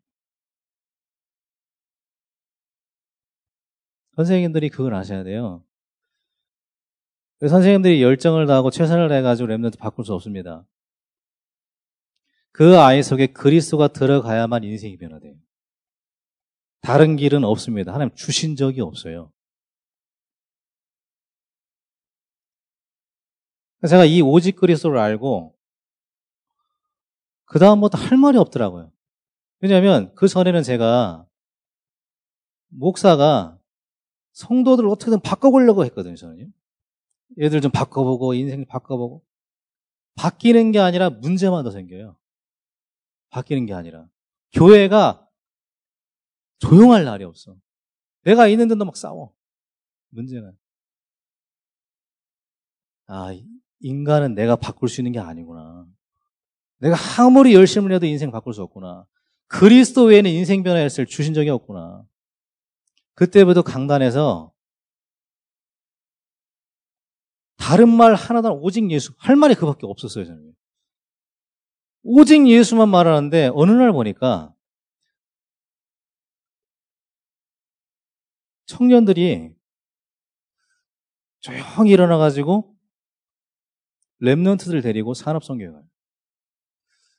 선생님들이 4.15 4.69
그걸 4.69 4.93
아셔야 4.95 5.23
돼요. 5.23 5.63
선생님들이 7.39 8.03
열정을 8.03 8.45
다하고 8.47 8.69
최선을 8.69 9.07
다해가지고 9.07 9.47
랩런트 9.47 9.79
바꿀 9.79 10.03
수 10.05 10.13
없습니다. 10.13 10.67
그 12.51 12.77
아이 12.77 13.01
속에 13.01 13.27
그리스도가 13.27 13.87
들어가야만 13.87 14.63
인생이 14.65 14.97
변화돼요. 14.97 15.35
다른 16.81 17.15
길은 17.15 17.43
없습니다. 17.45 17.93
하나님 17.93 18.13
주신 18.15 18.55
적이 18.55 18.81
없어요. 18.81 19.31
제가 23.87 24.05
이 24.05 24.21
오직 24.21 24.55
그리스도를 24.55 24.97
알고 24.97 25.55
그 27.45 27.59
다음부터 27.59 27.97
할 27.97 28.17
말이 28.17 28.37
없더라고요. 28.37 28.91
왜냐하면 29.61 30.13
그 30.15 30.27
전에는 30.27 30.63
제가 30.63 31.25
목사가 32.69 33.59
성도들을 34.33 34.89
어떻게든 34.89 35.19
바꿔보려고 35.21 35.83
했거든요, 35.85 36.15
저는. 36.15 36.53
얘들 37.39 37.61
좀 37.61 37.71
바꿔보고, 37.71 38.33
인생 38.33 38.65
바꿔보고. 38.65 39.25
바뀌는 40.15 40.71
게 40.71 40.79
아니라 40.79 41.09
문제만 41.09 41.63
더 41.63 41.71
생겨요. 41.71 42.17
바뀌는 43.29 43.65
게 43.65 43.73
아니라. 43.73 44.07
교회가 44.53 45.27
조용할 46.59 47.03
날이 47.05 47.23
없어. 47.23 47.55
내가 48.23 48.47
있는 48.47 48.67
데도 48.67 48.85
막 48.85 48.95
싸워. 48.97 49.33
문제는. 50.09 50.57
아, 53.07 53.33
인간은 53.81 54.35
내가 54.35 54.55
바꿀 54.55 54.89
수 54.89 55.01
있는 55.01 55.11
게 55.11 55.19
아니구나. 55.19 55.85
내가 56.79 56.95
아무리 57.17 57.53
열심을 57.53 57.91
해도 57.91 58.05
인생 58.05 58.31
바꿀 58.31 58.53
수 58.53 58.61
없구나. 58.61 59.05
그리스도 59.47 60.03
외에는 60.05 60.29
인생 60.29 60.63
변화했을 60.63 61.05
주신 61.05 61.33
적이 61.33 61.49
없구나. 61.49 62.05
그때부터 63.15 63.61
강단에서 63.63 64.53
다른 67.57 67.89
말 67.89 68.15
하나도 68.15 68.59
오직 68.61 68.89
예수 68.91 69.13
할 69.17 69.35
말이 69.35 69.55
그밖에 69.55 69.85
없었어요 69.85 70.25
저는. 70.25 70.53
오직 72.03 72.47
예수만 72.47 72.89
말하는데 72.89 73.51
어느 73.53 73.71
날 73.71 73.91
보니까 73.91 74.53
청년들이 78.65 79.55
조용히 81.41 81.91
일어나가지고 81.91 82.78
랩런트들 84.21 84.81
데리고 84.83 85.13
산업성교회 85.13 85.69
가요. 85.71 85.83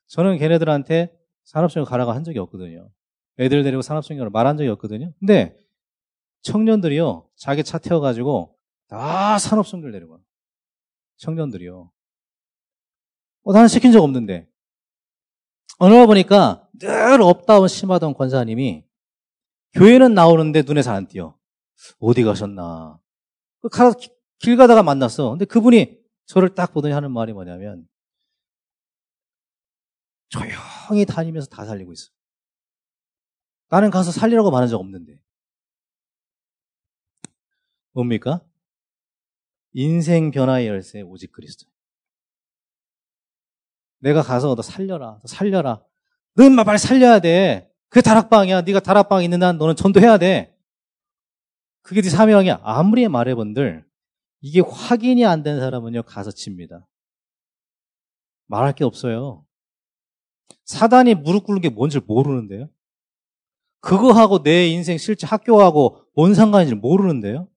저는 0.08 0.38
걔네들한테 0.38 1.16
산업성교 1.44 1.88
가라고 1.88 2.12
한 2.12 2.24
적이 2.24 2.38
없거든요. 2.40 2.90
애들 3.38 3.62
데리고 3.62 3.82
산업성교를 3.82 4.30
말한 4.30 4.56
적이 4.56 4.68
없거든요. 4.70 5.12
근데 5.18 5.56
청년들이요, 6.42 7.28
자기 7.36 7.62
차 7.64 7.78
태워가지고 7.78 8.56
다 8.88 9.38
산업선교를 9.38 9.92
데리고 9.92 10.20
청년들이요. 11.18 11.90
어, 13.42 13.52
나는 13.52 13.68
시킨 13.68 13.92
적 13.92 14.02
없는데. 14.02 14.48
어느 15.78 15.94
날 15.94 16.06
보니까 16.06 16.68
늘 16.78 17.22
up 17.22 17.38
down 17.38 17.68
심하던 17.68 18.12
권사님이 18.14 18.84
교회는 19.72 20.12
나오는데 20.14 20.62
눈에 20.62 20.82
잘 20.82 20.96
안 20.96 21.06
띄어. 21.06 21.36
어디 21.98 22.22
가셨나. 22.22 22.98
그길 23.62 24.56
가다가 24.56 24.82
만났어. 24.82 25.30
근데 25.30 25.44
그분이 25.46 25.99
저를 26.30 26.54
딱 26.54 26.72
보더니 26.72 26.94
하는 26.94 27.10
말이 27.10 27.32
뭐냐면 27.32 27.88
조용히 30.28 31.04
다니면서 31.04 31.48
다 31.48 31.64
살리고 31.64 31.92
있어. 31.92 32.12
나는 33.68 33.90
가서 33.90 34.12
살리라고 34.12 34.52
말한 34.52 34.68
적 34.68 34.78
없는데. 34.78 35.20
뭡니까? 37.90 38.46
인생 39.72 40.30
변화의 40.30 40.68
열쇠 40.68 41.02
오직 41.02 41.32
그리스도. 41.32 41.68
내가 43.98 44.22
가서 44.22 44.54
너 44.54 44.62
살려라, 44.62 45.18
너 45.20 45.26
살려라. 45.26 45.84
너 46.36 46.44
인마 46.44 46.62
빨리 46.62 46.78
살려야 46.78 47.18
돼. 47.18 47.74
그게 47.88 48.02
다락방이야. 48.02 48.60
네가 48.62 48.78
다락방 48.78 49.24
있는 49.24 49.42
한 49.42 49.58
너는 49.58 49.74
전도해야 49.74 50.18
돼. 50.18 50.56
그게 51.82 52.02
네 52.02 52.08
사명이야. 52.08 52.60
아무리 52.62 53.08
말해본들 53.08 53.89
이게 54.40 54.60
확인이 54.60 55.24
안 55.24 55.42
된 55.42 55.58
사람은요 55.60 56.02
가서 56.04 56.30
칩니다. 56.30 56.86
말할 58.46 58.74
게 58.74 58.84
없어요. 58.84 59.44
사단이 60.64 61.14
무릎 61.14 61.44
꿇는 61.44 61.60
게 61.60 61.68
뭔지 61.68 61.98
모르는데요. 62.00 62.68
그거하고 63.80 64.42
내 64.42 64.66
인생 64.68 64.98
실제 64.98 65.26
학교하고 65.26 66.04
뭔 66.14 66.34
상관인지 66.34 66.74
모르는데요. 66.74 67.48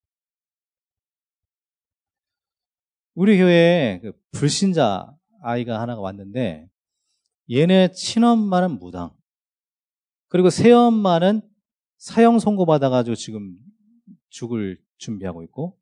우리 3.15 3.37
교회에 3.37 3.99
그 4.01 4.13
불신자 4.31 5.13
아이가 5.41 5.79
하나가 5.81 6.01
왔는데 6.01 6.67
얘네 7.51 7.91
친엄마는 7.91 8.79
무당 8.79 9.11
그리고 10.29 10.49
새엄마는 10.49 11.41
사형 11.97 12.39
선고 12.39 12.65
받아가지고 12.65 13.15
지금 13.15 13.55
죽을 14.29 14.81
준비하고 14.97 15.43
있고 15.43 15.77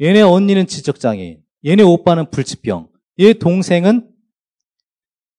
얘네 0.00 0.22
언니는 0.22 0.66
지적장애인 0.66 1.42
얘네 1.64 1.82
오빠는 1.82 2.30
불치병 2.30 2.88
얘 3.20 3.32
동생은 3.32 4.12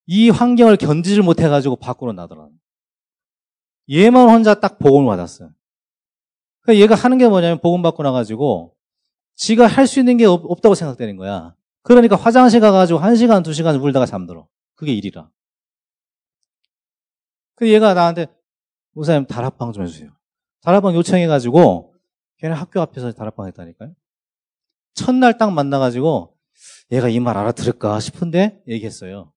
이 0.06 0.30
환경을 0.30 0.76
견디질 0.76 1.22
못해가지고 1.22 1.76
밖으로 1.76 2.12
나더라 2.12 2.48
얘만 3.90 4.28
혼자 4.28 4.54
딱 4.54 4.78
복음을 4.78 5.06
받았어요 5.06 5.50
그러니까 6.60 6.82
얘가 6.82 6.94
하는 6.94 7.18
게 7.18 7.28
뭐냐면 7.28 7.60
복음 7.60 7.82
받고 7.82 8.02
나가지고 8.02 8.74
지가 9.38 9.66
할 9.68 9.86
수 9.86 10.00
있는 10.00 10.16
게 10.16 10.26
없, 10.26 10.60
다고 10.60 10.74
생각되는 10.74 11.16
거야. 11.16 11.54
그러니까 11.82 12.16
화장실 12.16 12.60
가가지고 12.60 12.98
한 12.98 13.14
시간, 13.14 13.42
두 13.42 13.52
시간 13.52 13.76
울다가 13.76 14.04
잠들어. 14.04 14.48
그게 14.74 14.92
일이라. 14.92 15.30
그 17.54 17.72
얘가 17.72 17.94
나한테, 17.94 18.26
목사님 18.92 19.26
다락방 19.26 19.72
좀 19.72 19.84
해주세요. 19.84 20.10
다락방 20.62 20.94
요청해가지고, 20.96 21.94
걔네 22.38 22.54
학교 22.54 22.80
앞에서 22.80 23.12
다락방 23.12 23.46
했다니까요. 23.46 23.94
첫날 24.98 25.38
딱 25.38 25.52
만나가지고, 25.52 26.34
얘가 26.92 27.08
이 27.08 27.20
말 27.20 27.36
알아들을까 27.36 28.00
싶은데, 28.00 28.62
얘기했어요. 28.68 29.32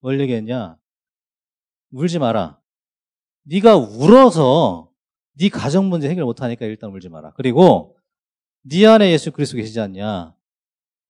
뭘 0.00 0.20
얘기했냐? 0.20 0.76
울지 1.92 2.18
마라. 2.18 2.58
네가 3.44 3.76
울어서 3.76 4.90
네 5.38 5.48
가정 5.48 5.88
문제 5.88 6.08
해결 6.08 6.24
못하니까 6.24 6.66
일단 6.66 6.90
울지 6.90 7.08
마라. 7.08 7.32
그리고 7.34 7.96
네 8.62 8.86
안에 8.86 9.10
예수 9.12 9.32
그리스도 9.32 9.56
계시지 9.56 9.80
않냐? 9.80 10.34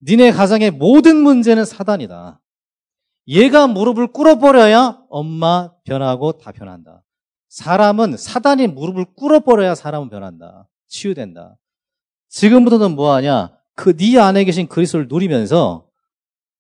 니네 0.02 0.30
가정의 0.32 0.70
모든 0.70 1.16
문제는 1.16 1.64
사단이다. 1.64 2.40
얘가 3.26 3.66
무릎을 3.66 4.12
꿇어버려야 4.12 5.02
엄마 5.10 5.72
변하고 5.84 6.38
다 6.38 6.52
변한다. 6.52 7.02
사람은 7.48 8.16
사단이 8.16 8.68
무릎을 8.68 9.06
꿇어버려야 9.16 9.74
사람은 9.74 10.08
변한다. 10.10 10.68
치유된다. 10.86 11.56
지금부터는 12.28 12.94
뭐하냐? 12.94 13.57
그 13.78 13.94
네 13.96 14.18
안에 14.18 14.42
계신 14.44 14.66
그리스도를 14.66 15.06
누리면서 15.08 15.88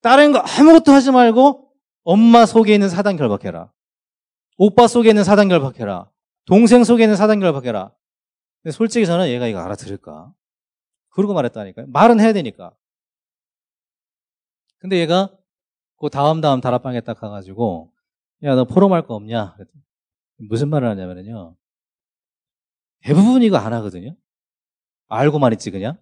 다른 0.02 0.30
거 0.30 0.38
아무것도 0.38 0.92
하지 0.92 1.10
말고 1.10 1.72
엄마 2.04 2.46
속에 2.46 2.72
있는 2.74 2.88
사단 2.88 3.16
결박해라. 3.16 3.72
오빠 4.56 4.86
속에 4.86 5.08
있는 5.10 5.24
사단 5.24 5.48
결박해라. 5.48 6.08
동생 6.46 6.84
속에 6.84 7.02
있는 7.02 7.16
사단 7.16 7.40
결박해라. 7.40 7.92
근데 8.62 8.72
솔직히 8.72 9.04
저는 9.04 9.28
얘가 9.30 9.48
이거 9.48 9.58
알아들을까? 9.58 10.32
그러고 11.10 11.34
말했다니까요. 11.34 11.86
말은 11.88 12.20
해야 12.20 12.32
되니까. 12.32 12.72
근데 14.78 14.98
얘가 15.00 15.30
그 15.98 16.08
다음 16.08 16.40
다음 16.40 16.60
다락방에 16.60 17.00
딱 17.00 17.18
가가지고 17.18 17.92
야 18.44 18.54
너 18.54 18.64
포럼 18.64 18.92
할 18.92 19.02
거 19.02 19.14
없냐? 19.16 19.54
그랬더니 19.54 19.82
무슨 20.48 20.68
말을 20.70 20.88
하냐면요. 20.88 21.56
대부분 23.02 23.42
이거 23.42 23.56
안 23.56 23.72
하거든요. 23.72 24.14
알고만 25.08 25.52
있지 25.54 25.72
그냥. 25.72 25.98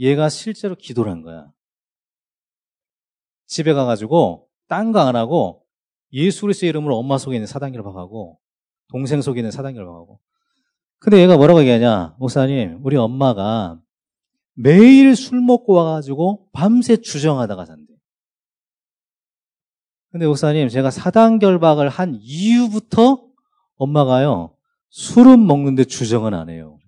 얘가 0.00 0.28
실제로 0.28 0.74
기도를 0.74 1.12
한 1.12 1.22
거야. 1.22 1.52
집에 3.46 3.72
가가지고 3.72 4.48
딴 4.68 4.92
거 4.92 5.00
안 5.00 5.14
하고 5.16 5.64
예수 6.12 6.42
그리스도의 6.42 6.70
이름으로 6.70 6.96
엄마 6.96 7.18
속에 7.18 7.36
있는 7.36 7.46
사단 7.46 7.72
결박하고 7.72 8.38
동생 8.88 9.22
속에 9.22 9.40
있는 9.40 9.50
사단 9.50 9.74
결박하고. 9.74 10.20
근데 10.98 11.20
얘가 11.22 11.36
뭐라고 11.36 11.60
얘기하냐? 11.60 12.16
목사님 12.18 12.80
우리 12.82 12.96
엄마가 12.96 13.80
매일 14.54 15.14
술 15.16 15.40
먹고 15.40 15.72
와가지고 15.74 16.48
밤새 16.52 16.96
주정하다가 16.96 17.64
잔대. 17.64 17.94
근데 20.10 20.26
목사님 20.26 20.68
제가 20.68 20.90
사단 20.90 21.38
결박을 21.38 21.88
한 21.88 22.18
이후부터 22.20 23.24
엄마가요 23.76 24.56
술은 24.90 25.46
먹는데 25.46 25.84
주정은 25.84 26.34
안 26.34 26.50
해요 26.50 26.79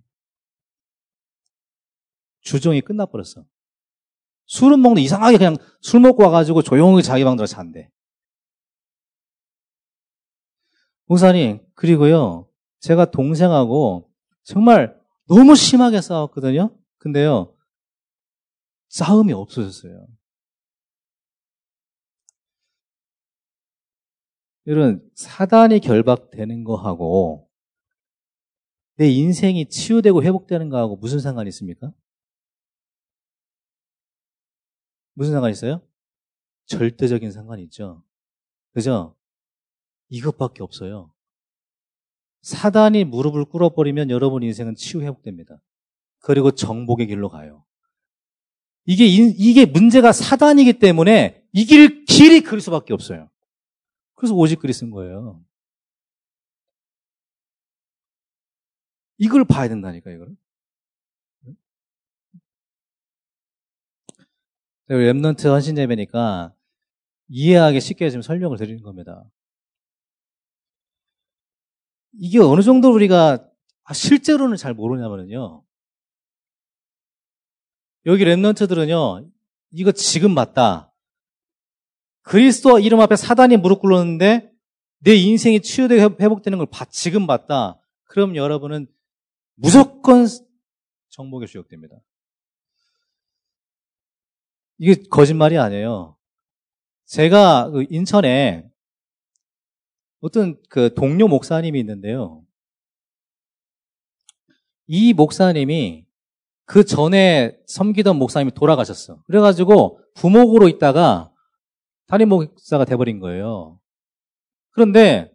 주정이 2.42 2.80
끝나버렸어 2.82 3.44
술은 4.46 4.80
먹는데 4.80 5.02
이상하게 5.02 5.38
그냥 5.38 5.56
술 5.80 6.00
먹고 6.00 6.22
와가지고 6.24 6.62
조용히 6.62 7.02
자기 7.02 7.24
방 7.24 7.36
들어 7.36 7.46
잔대 7.46 7.90
목사님, 11.06 11.60
그리고요, 11.74 12.48
제가 12.80 13.10
동생하고 13.10 14.10
정말 14.44 14.98
너무 15.28 15.54
심하게 15.54 16.00
싸웠거든요? 16.00 16.74
근데요, 16.96 17.54
싸움이 18.88 19.32
없어졌어요. 19.34 20.06
이런 24.64 25.06
사단이 25.14 25.80
결박되는 25.80 26.64
거하고 26.64 27.48
내 28.96 29.08
인생이 29.08 29.68
치유되고 29.68 30.22
회복되는 30.22 30.68
거하고 30.70 30.96
무슨 30.96 31.18
상관이 31.18 31.48
있습니까? 31.48 31.92
무슨 35.14 35.32
상관이 35.32 35.52
있어요? 35.52 35.82
절대적인 36.66 37.30
상관이 37.32 37.62
있죠. 37.64 38.02
그죠? 38.72 39.16
이것밖에 40.08 40.62
없어요. 40.62 41.12
사단이 42.42 43.04
무릎을 43.04 43.44
꿇어버리면 43.46 44.10
여러분 44.10 44.42
인생은 44.42 44.74
치유 44.74 45.02
회복됩니다. 45.02 45.60
그리고 46.20 46.50
정복의 46.50 47.06
길로 47.06 47.28
가요. 47.28 47.64
이게 48.84 49.06
이게 49.06 49.64
문제가 49.66 50.12
사단이기 50.12 50.78
때문에 50.78 51.44
이 51.52 51.64
길 51.66 52.04
길이 52.04 52.40
그리스도밖에 52.42 52.92
없어요. 52.94 53.30
그래서 54.14 54.34
오직 54.34 54.58
그리스인 54.58 54.90
거예요. 54.90 55.44
이걸 59.18 59.44
봐야 59.44 59.68
된다니까 59.68 60.10
이걸. 60.10 60.34
랩런트 64.90 65.46
헌신 65.46 65.78
예배니까 65.78 66.54
이해하기 67.28 67.80
쉽게 67.80 68.10
좀 68.10 68.22
설명을 68.22 68.58
드리는 68.58 68.82
겁니다. 68.82 69.24
이게 72.12 72.38
어느 72.38 72.60
정도 72.62 72.92
우리가 72.92 73.48
실제로는 73.92 74.56
잘 74.56 74.74
모르냐면요. 74.74 75.64
여기 78.06 78.24
랩런트들은요, 78.24 79.30
이거 79.70 79.92
지금 79.92 80.34
맞다. 80.34 80.92
그리스도 82.22 82.78
이름 82.78 83.00
앞에 83.00 83.16
사단이 83.16 83.56
무릎 83.56 83.80
꿇었는데 83.80 84.52
내 84.98 85.14
인생이 85.14 85.60
치유되고 85.60 86.16
회복되는 86.20 86.58
걸 86.58 86.66
지금 86.90 87.26
봤다. 87.26 87.80
그럼 88.04 88.36
여러분은 88.36 88.86
무조건 89.54 90.26
정복의 91.08 91.48
주역됩니다. 91.48 91.96
이게 94.82 95.00
거짓말이 95.08 95.58
아니에요. 95.58 96.16
제가 97.04 97.70
그 97.70 97.86
인천에 97.88 98.68
어떤 100.18 100.60
그 100.68 100.92
동료 100.94 101.28
목사님이 101.28 101.78
있는데요. 101.78 102.44
이 104.88 105.12
목사님이 105.12 106.04
그 106.64 106.84
전에 106.84 107.56
섬기던 107.68 108.16
목사님이 108.16 108.50
돌아가셨어. 108.54 109.22
그래가지고 109.22 110.00
부목으로 110.14 110.68
있다가 110.68 111.32
담임 112.08 112.30
목사가 112.30 112.84
돼버린 112.84 113.20
거예요. 113.20 113.78
그런데 114.70 115.32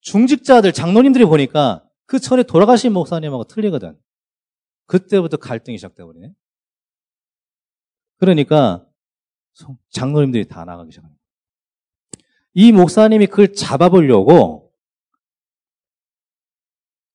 중직자들, 0.00 0.72
장로님들이 0.72 1.26
보니까 1.26 1.86
그 2.06 2.18
전에 2.18 2.42
돌아가신 2.42 2.94
목사님하고 2.94 3.44
틀리거든. 3.44 3.98
그때부터 4.86 5.36
갈등이 5.36 5.76
시작돼버리네. 5.76 6.32
그러니까 8.20 8.86
장로님들이 9.90 10.46
다 10.46 10.64
나가기 10.64 10.92
시작합니다. 10.92 11.20
이 12.52 12.70
목사님이 12.72 13.26
그걸 13.26 13.52
잡아보려고 13.54 14.72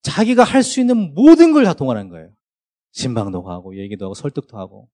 자기가 0.02 0.44
할 0.44 0.63
수 0.63 0.80
있는 0.80 1.13
모든 1.13 1.52
걸 1.54 1.63
다 1.63 1.74
동원한 1.74 2.10
거예요. 2.10 2.34
신방도 2.91 3.41
하고, 3.50 3.78
얘기도 3.78 4.06
하고, 4.06 4.13
설득도 4.13 4.58
하고. 4.58 4.89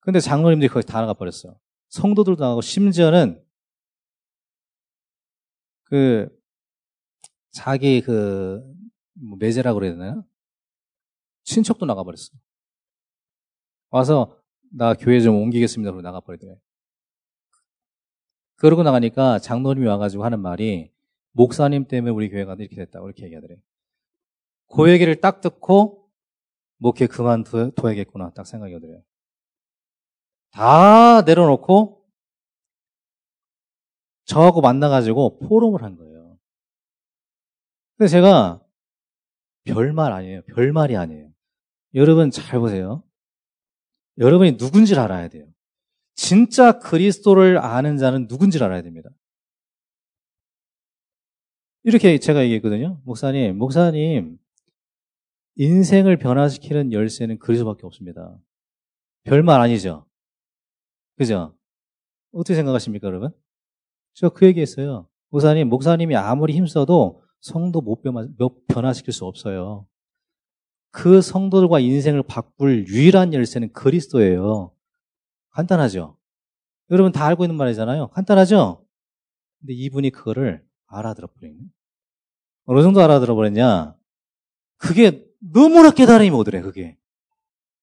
근데 0.00 0.20
장로님들이 0.20 0.68
거기 0.68 0.86
다 0.86 1.00
나가 1.00 1.12
버렸어. 1.12 1.56
성도들도 1.90 2.42
나가고, 2.42 2.60
심지어는 2.62 3.44
그, 5.84 6.28
자기 7.50 8.00
그, 8.00 8.62
뭐 9.14 9.36
매제라고 9.38 9.78
그래야 9.78 9.92
되나요? 9.92 10.24
친척도 11.44 11.84
나가 11.86 12.02
버렸어. 12.02 12.30
와서, 13.92 14.36
나 14.70 14.94
교회 14.94 15.20
좀 15.20 15.36
옮기겠습니다. 15.36 15.92
그러고 15.92 16.02
나가버리더래. 16.02 16.56
그러고 18.56 18.82
나가니까 18.82 19.38
장로님이 19.38 19.86
와가지고 19.86 20.24
하는 20.24 20.40
말이 20.40 20.90
목사님 21.32 21.86
때문에 21.86 22.12
우리 22.12 22.30
교회가 22.30 22.54
이렇게 22.58 22.76
됐다고 22.76 23.06
이렇게 23.06 23.24
얘기하더래. 23.24 23.56
그 24.74 24.90
얘기를 24.90 25.20
딱 25.20 25.40
듣고 25.40 26.08
목회 26.78 27.06
그만둬야겠구나 27.06 28.30
딱 28.30 28.46
생각이 28.46 28.74
오더래요. 28.74 29.02
다 30.52 31.22
내려놓고 31.22 32.04
저하고 34.24 34.60
만나가지고 34.60 35.40
포럼을 35.40 35.82
한 35.82 35.96
거예요. 35.96 36.38
근데 37.96 38.08
제가 38.08 38.64
별말 39.64 40.12
아니에요. 40.12 40.42
별말이 40.42 40.96
아니에요. 40.96 41.30
여러분 41.94 42.30
잘 42.30 42.58
보세요. 42.60 43.02
여러분이 44.18 44.52
누군지를 44.52 45.02
알아야 45.02 45.28
돼요. 45.28 45.46
진짜 46.14 46.78
그리스도를 46.78 47.58
아는 47.58 47.96
자는 47.96 48.28
누군지 48.28 48.62
알아야 48.62 48.82
됩니다. 48.82 49.10
이렇게 51.84 52.18
제가 52.18 52.42
얘기했거든요. 52.44 53.00
목사님, 53.04 53.58
목사님, 53.58 54.38
인생을 55.56 56.18
변화시키는 56.18 56.92
열쇠는 56.92 57.38
그리스도밖에 57.38 57.86
없습니다. 57.86 58.38
별말 59.24 59.60
아니죠? 59.60 60.06
그죠? 61.16 61.56
어떻게 62.32 62.54
생각하십니까, 62.54 63.08
여러분? 63.08 63.32
제가 64.14 64.32
그 64.32 64.46
얘기했어요. 64.46 65.08
목사님, 65.30 65.68
목사님이 65.68 66.16
아무리 66.16 66.54
힘써도 66.54 67.22
성도 67.40 67.80
못 67.80 68.02
변화시킬 68.68 69.12
수 69.12 69.24
없어요. 69.24 69.86
그 70.92 71.22
성도들과 71.22 71.80
인생을 71.80 72.22
바꿀 72.22 72.86
유일한 72.86 73.32
열쇠는 73.34 73.72
그리스도예요. 73.72 74.72
간단하죠? 75.50 76.16
여러분 76.90 77.12
다 77.12 77.26
알고 77.26 77.44
있는 77.44 77.56
말이잖아요. 77.56 78.08
간단하죠? 78.08 78.86
근데 79.60 79.72
이분이 79.74 80.10
그거를 80.10 80.64
알아들어 80.86 81.28
버리네. 81.28 81.58
어느 82.66 82.82
정도 82.82 83.00
알아들어 83.02 83.34
버렸냐? 83.34 83.96
그게 84.76 85.26
너무나 85.40 85.90
깨달음이 85.90 86.30
오더래, 86.30 86.60
그게. 86.60 86.98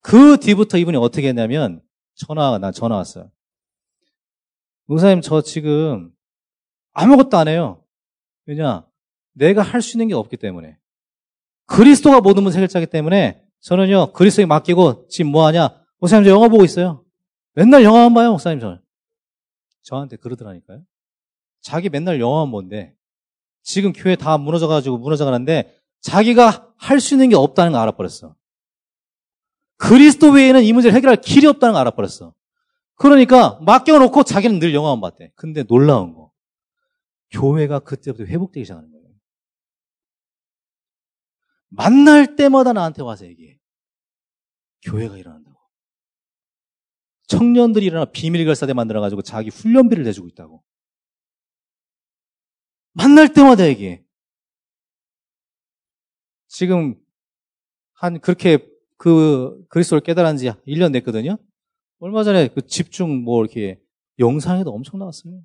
그 0.01 0.37
뒤부터 0.39 0.77
이분이 0.77 0.95
어떻게 0.97 1.27
했냐면, 1.29 1.81
전화, 2.15 2.57
나 2.59 2.71
전화 2.71 2.95
왔어요. 2.97 3.31
목사님, 4.85 5.21
저 5.21 5.41
지금 5.41 6.11
아무것도 6.93 7.37
안 7.37 7.47
해요. 7.47 7.83
왜냐? 8.45 8.85
내가 9.33 9.61
할 9.61 9.81
수 9.81 9.97
있는 9.97 10.07
게 10.07 10.13
없기 10.13 10.37
때문에. 10.37 10.78
그리스도가 11.69 12.19
모든 12.21 12.43
문 12.43 12.53
해결자기 12.53 12.87
때문에 12.87 13.43
저는요, 13.61 14.13
그리스도에 14.13 14.45
맡기고 14.45 15.07
지금 15.07 15.31
뭐 15.31 15.45
하냐? 15.47 15.69
목사님, 15.99 16.23
저 16.25 16.31
영화 16.31 16.47
보고 16.47 16.63
있어요. 16.65 17.03
맨날 17.53 17.83
영화만 17.83 18.13
봐요, 18.13 18.31
목사님 18.31 18.59
저는. 18.59 18.79
저한테 19.83 20.17
그러더라니까요. 20.17 20.81
자기 21.61 21.89
맨날 21.89 22.19
영화만 22.19 22.51
본데 22.51 22.95
지금 23.61 23.93
교회 23.93 24.15
다 24.15 24.37
무너져가지고 24.37 24.97
무너져가는데 24.97 25.75
자기가 26.01 26.73
할 26.77 26.99
수 26.99 27.13
있는 27.13 27.29
게 27.29 27.35
없다는 27.35 27.73
걸 27.73 27.81
알아버렸어. 27.81 28.35
그리스도 29.77 30.31
외에는 30.31 30.63
이 30.63 30.73
문제를 30.73 30.95
해결할 30.95 31.17
길이 31.17 31.45
없다는 31.47 31.73
걸 31.73 31.81
알아버렸어. 31.81 32.33
그러니까 32.95 33.59
맡겨놓고 33.61 34.23
자기는 34.23 34.59
늘 34.59 34.73
영화만 34.73 35.01
봤대. 35.01 35.31
근데 35.35 35.63
놀라운 35.63 36.13
거. 36.13 36.31
교회가 37.31 37.79
그때부터 37.79 38.25
회복되기 38.25 38.65
시작하는 38.65 38.89
거예요. 38.91 38.98
만날 41.69 42.35
때마다 42.35 42.73
나한테 42.73 43.01
와서 43.01 43.25
얘기해. 43.25 43.59
교회가 44.83 45.17
일어난다. 45.17 45.49
청년들이 47.27 47.85
일어나 47.85 48.05
비밀결사대 48.05 48.73
만들어가지고 48.73 49.21
자기 49.21 49.49
훈련비를 49.49 50.03
내주고 50.03 50.27
있다고. 50.27 50.63
만날 52.93 53.31
때마다 53.31 53.67
얘기해. 53.67 54.03
지금 56.47 56.95
한 57.93 58.19
그렇게 58.19 58.67
그 58.97 59.63
그리스도를 59.69 60.01
깨달은 60.01 60.37
지 60.37 60.49
1년 60.67 60.91
됐거든요. 60.93 61.37
얼마 61.99 62.23
전에 62.23 62.47
그 62.47 62.65
집중 62.65 63.23
뭐 63.23 63.43
이렇게 63.43 63.79
영상에도 64.17 64.71
엄청 64.71 64.99
나왔어요. 64.99 65.41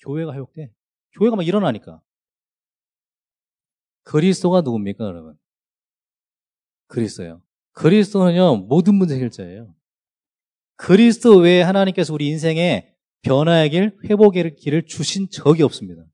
교회가 0.00 0.32
회복돼. 0.34 0.72
교회가 1.12 1.36
막 1.36 1.46
일어나니까. 1.46 2.02
그리스도가 4.08 4.62
누굽니까, 4.62 5.04
여러분? 5.04 5.36
그리스도요. 6.86 7.42
그리스도는요, 7.72 8.56
모든 8.56 8.94
문제 8.94 9.14
해결자예요. 9.16 9.74
그리스도 10.76 11.36
외에 11.36 11.60
하나님께서 11.60 12.14
우리 12.14 12.28
인생에 12.28 12.94
변화의 13.20 13.68
길, 13.68 13.98
회복의 14.04 14.56
길을 14.56 14.86
주신 14.86 15.28
적이 15.28 15.64
없습니다. 15.64 16.04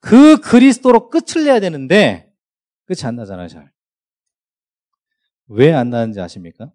그 0.00 0.38
그리스도로 0.40 1.08
끝을 1.08 1.44
내야 1.44 1.60
되는데, 1.60 2.30
끝이 2.84 3.00
안 3.04 3.16
나잖아요, 3.16 3.48
잘. 3.48 3.72
왜 5.46 5.72
안 5.72 5.88
나는지 5.88 6.20
아십니까? 6.20 6.70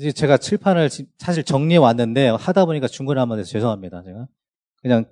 이제 0.00 0.12
제가 0.12 0.38
칠판을 0.38 0.88
사실 1.18 1.44
정리해 1.44 1.76
왔는데 1.76 2.28
하다 2.30 2.64
보니까 2.64 2.86
한번 3.20 3.38
해서 3.38 3.50
죄송합니다. 3.50 4.02
제가 4.02 4.28
그냥 4.80 5.04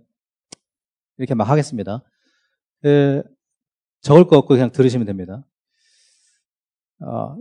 이렇게 1.19 1.35
막 1.35 1.47
하겠습니다. 1.47 2.03
그, 2.81 3.23
적을 4.01 4.27
거 4.27 4.39
없고 4.39 4.49
그냥 4.55 4.73
들으시면 4.73 5.07
됩니다. 5.07 5.45
어, 7.01 7.37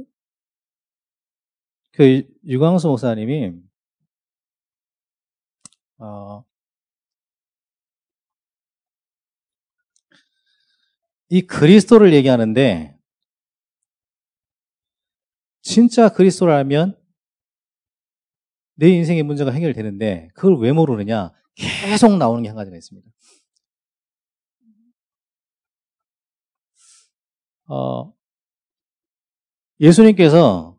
그 1.94 2.28
유광수 2.46 2.90
목사님이 2.90 3.54
어, 6.00 6.44
이 11.30 11.48
그리스도를 11.48 12.12
얘기하는데 12.12 13.00
진짜 15.62 16.10
그리스도를 16.10 16.54
알면 16.54 17.07
내 18.78 18.90
인생의 18.90 19.24
문제가 19.24 19.52
해결되는데 19.52 20.30
그걸 20.34 20.58
왜 20.60 20.72
모르느냐? 20.72 21.34
계속 21.56 22.16
나오는 22.18 22.44
게 22.44 22.50
한 22.50 22.56
가지가 22.56 22.78
있습니다. 22.78 23.10
어, 27.70 28.14
예수님께서 29.80 30.78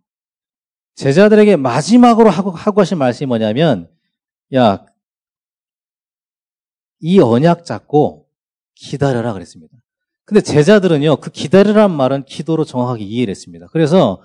제자들에게 0.94 1.56
마지막으로 1.56 2.30
하고, 2.30 2.50
하고 2.50 2.80
하신 2.80 2.98
말씀이 2.98 3.26
뭐냐면, 3.26 3.90
야, 4.54 4.84
이 7.00 7.20
언약 7.20 7.64
잡고 7.64 8.28
기다려라 8.74 9.32
그랬습니다. 9.32 9.76
근데 10.24 10.40
제자들은요, 10.40 11.16
그 11.16 11.30
기다리라는 11.30 11.94
말은 11.94 12.24
기도로 12.24 12.64
정확하게 12.64 13.04
이해를 13.04 13.30
했습니다. 13.30 13.66
그래서 13.70 14.22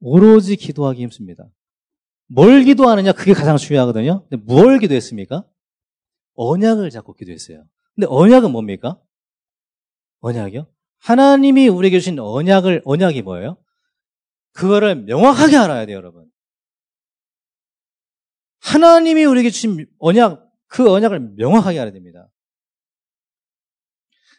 오로지 0.00 0.56
기도하기 0.56 1.02
힘씁니다. 1.02 1.44
뭘 2.34 2.64
기도하느냐 2.64 3.12
그게 3.12 3.34
가장 3.34 3.56
중요하거든요. 3.58 4.26
근데 4.28 4.42
뭘 4.44 4.78
기도했습니까? 4.78 5.46
언약을 6.34 6.88
잡고 6.90 7.14
기도했어요. 7.14 7.66
근데 7.94 8.06
언약은 8.08 8.50
뭡니까? 8.50 8.98
언약이요? 10.20 10.66
하나님이 11.00 11.68
우리에게 11.68 12.00
주신 12.00 12.18
언약을 12.18 12.82
언약이 12.84 13.22
뭐예요? 13.22 13.62
그거를 14.52 15.04
명확하게 15.04 15.56
알아야 15.56 15.84
돼요, 15.84 15.96
여러분. 15.96 16.30
하나님이 18.60 19.24
우리에게 19.24 19.50
주신 19.50 19.86
언약 19.98 20.48
그 20.68 20.90
언약을 20.90 21.34
명확하게 21.36 21.80
알아야 21.80 21.92
됩니다. 21.92 22.30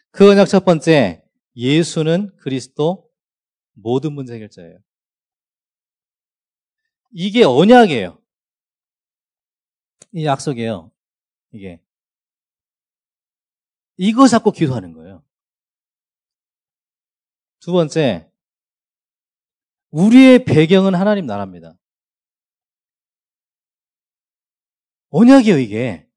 그 0.10 0.32
언약 0.32 0.48
첫 0.48 0.66
번째 0.66 1.24
예수는 1.56 2.36
그리스도 2.38 3.08
모든 3.74 4.14
문제 4.14 4.34
해결자예요. 4.34 4.80
이게 7.14 7.44
언약이에요. 7.44 8.20
이 10.14 10.26
약속이에요. 10.26 10.92
이게. 11.52 11.82
이거 13.98 14.28
잡고 14.28 14.52
기도하는 14.52 14.94
거예요. 14.94 15.24
두 17.60 17.72
번째, 17.72 18.30
우리의 19.92 20.44
배경은 20.44 20.96
하나님 20.96 21.26
나라입니다. 21.28 21.78
언약이에요, 25.10 25.60
이게. 25.60 26.10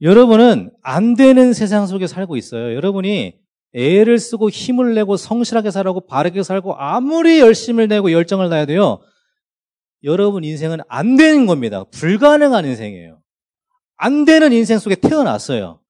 여러분은 0.00 0.74
안 0.82 1.14
되는 1.14 1.52
세상 1.52 1.86
속에 1.86 2.06
살고 2.06 2.36
있어요. 2.36 2.74
여러분이 2.74 3.45
애를 3.74 4.18
쓰고 4.18 4.48
힘을 4.48 4.94
내고 4.94 5.16
성실하게 5.16 5.70
살고 5.70 6.06
바르게 6.06 6.42
살고 6.42 6.76
아무리 6.76 7.40
열심을 7.40 7.88
내고 7.88 8.12
열정을 8.12 8.48
다해야 8.48 8.66
돼요. 8.66 9.00
여러분 10.02 10.44
인생은 10.44 10.78
안 10.88 11.16
되는 11.16 11.46
겁니다. 11.46 11.84
불가능한 11.84 12.64
인생이에요. 12.64 13.20
안 13.96 14.24
되는 14.24 14.52
인생 14.52 14.78
속에 14.78 14.94
태어났어요. 14.94 15.80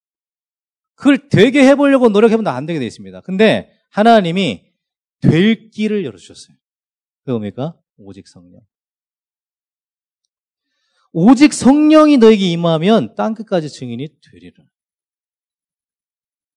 그걸 0.95 1.29
되게 1.29 1.67
해보려고 1.69 2.09
노력해보면 2.09 2.53
안 2.53 2.67
되게 2.67 2.79
되어 2.79 2.87
있습니다. 2.87 3.21
근데 3.21 3.71
하나님이 3.91 4.65
될 5.21 5.71
길을 5.71 6.05
열어주셨어요. 6.05 6.57
그게 7.21 7.33
뭡니까? 7.33 7.77
오직 7.99 8.27
성령. 8.29 8.61
오직 11.13 11.53
성령이 11.53 12.19
너에게 12.19 12.47
임하면 12.51 13.15
땅끝까지 13.15 13.71
증인이 13.71 14.09
되리라. 14.31 14.65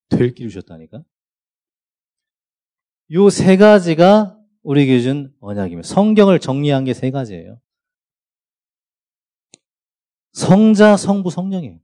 될 0.09 0.33
길을 0.33 0.49
주셨다니까? 0.49 1.03
요 3.11 3.29
세 3.29 3.57
가지가 3.57 4.37
우리에게 4.61 4.99
준 5.01 5.33
언약입니다. 5.39 5.87
성경을 5.87 6.39
정리한 6.39 6.85
게 6.85 6.93
세 6.93 7.09
가지예요. 7.11 7.59
성자, 10.33 10.95
성부, 10.97 11.31
성령이에요. 11.31 11.79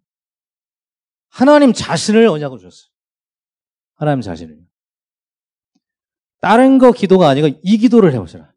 하나님 1.29 1.73
자신을 1.73 2.27
언약으로 2.27 2.59
줬어요. 2.59 2.89
하나님 3.95 4.21
자신을. 4.21 4.65
다른 6.41 6.77
거 6.77 6.91
기도가 6.91 7.27
아니고 7.29 7.59
이 7.63 7.77
기도를 7.77 8.13
해보시라. 8.13 8.53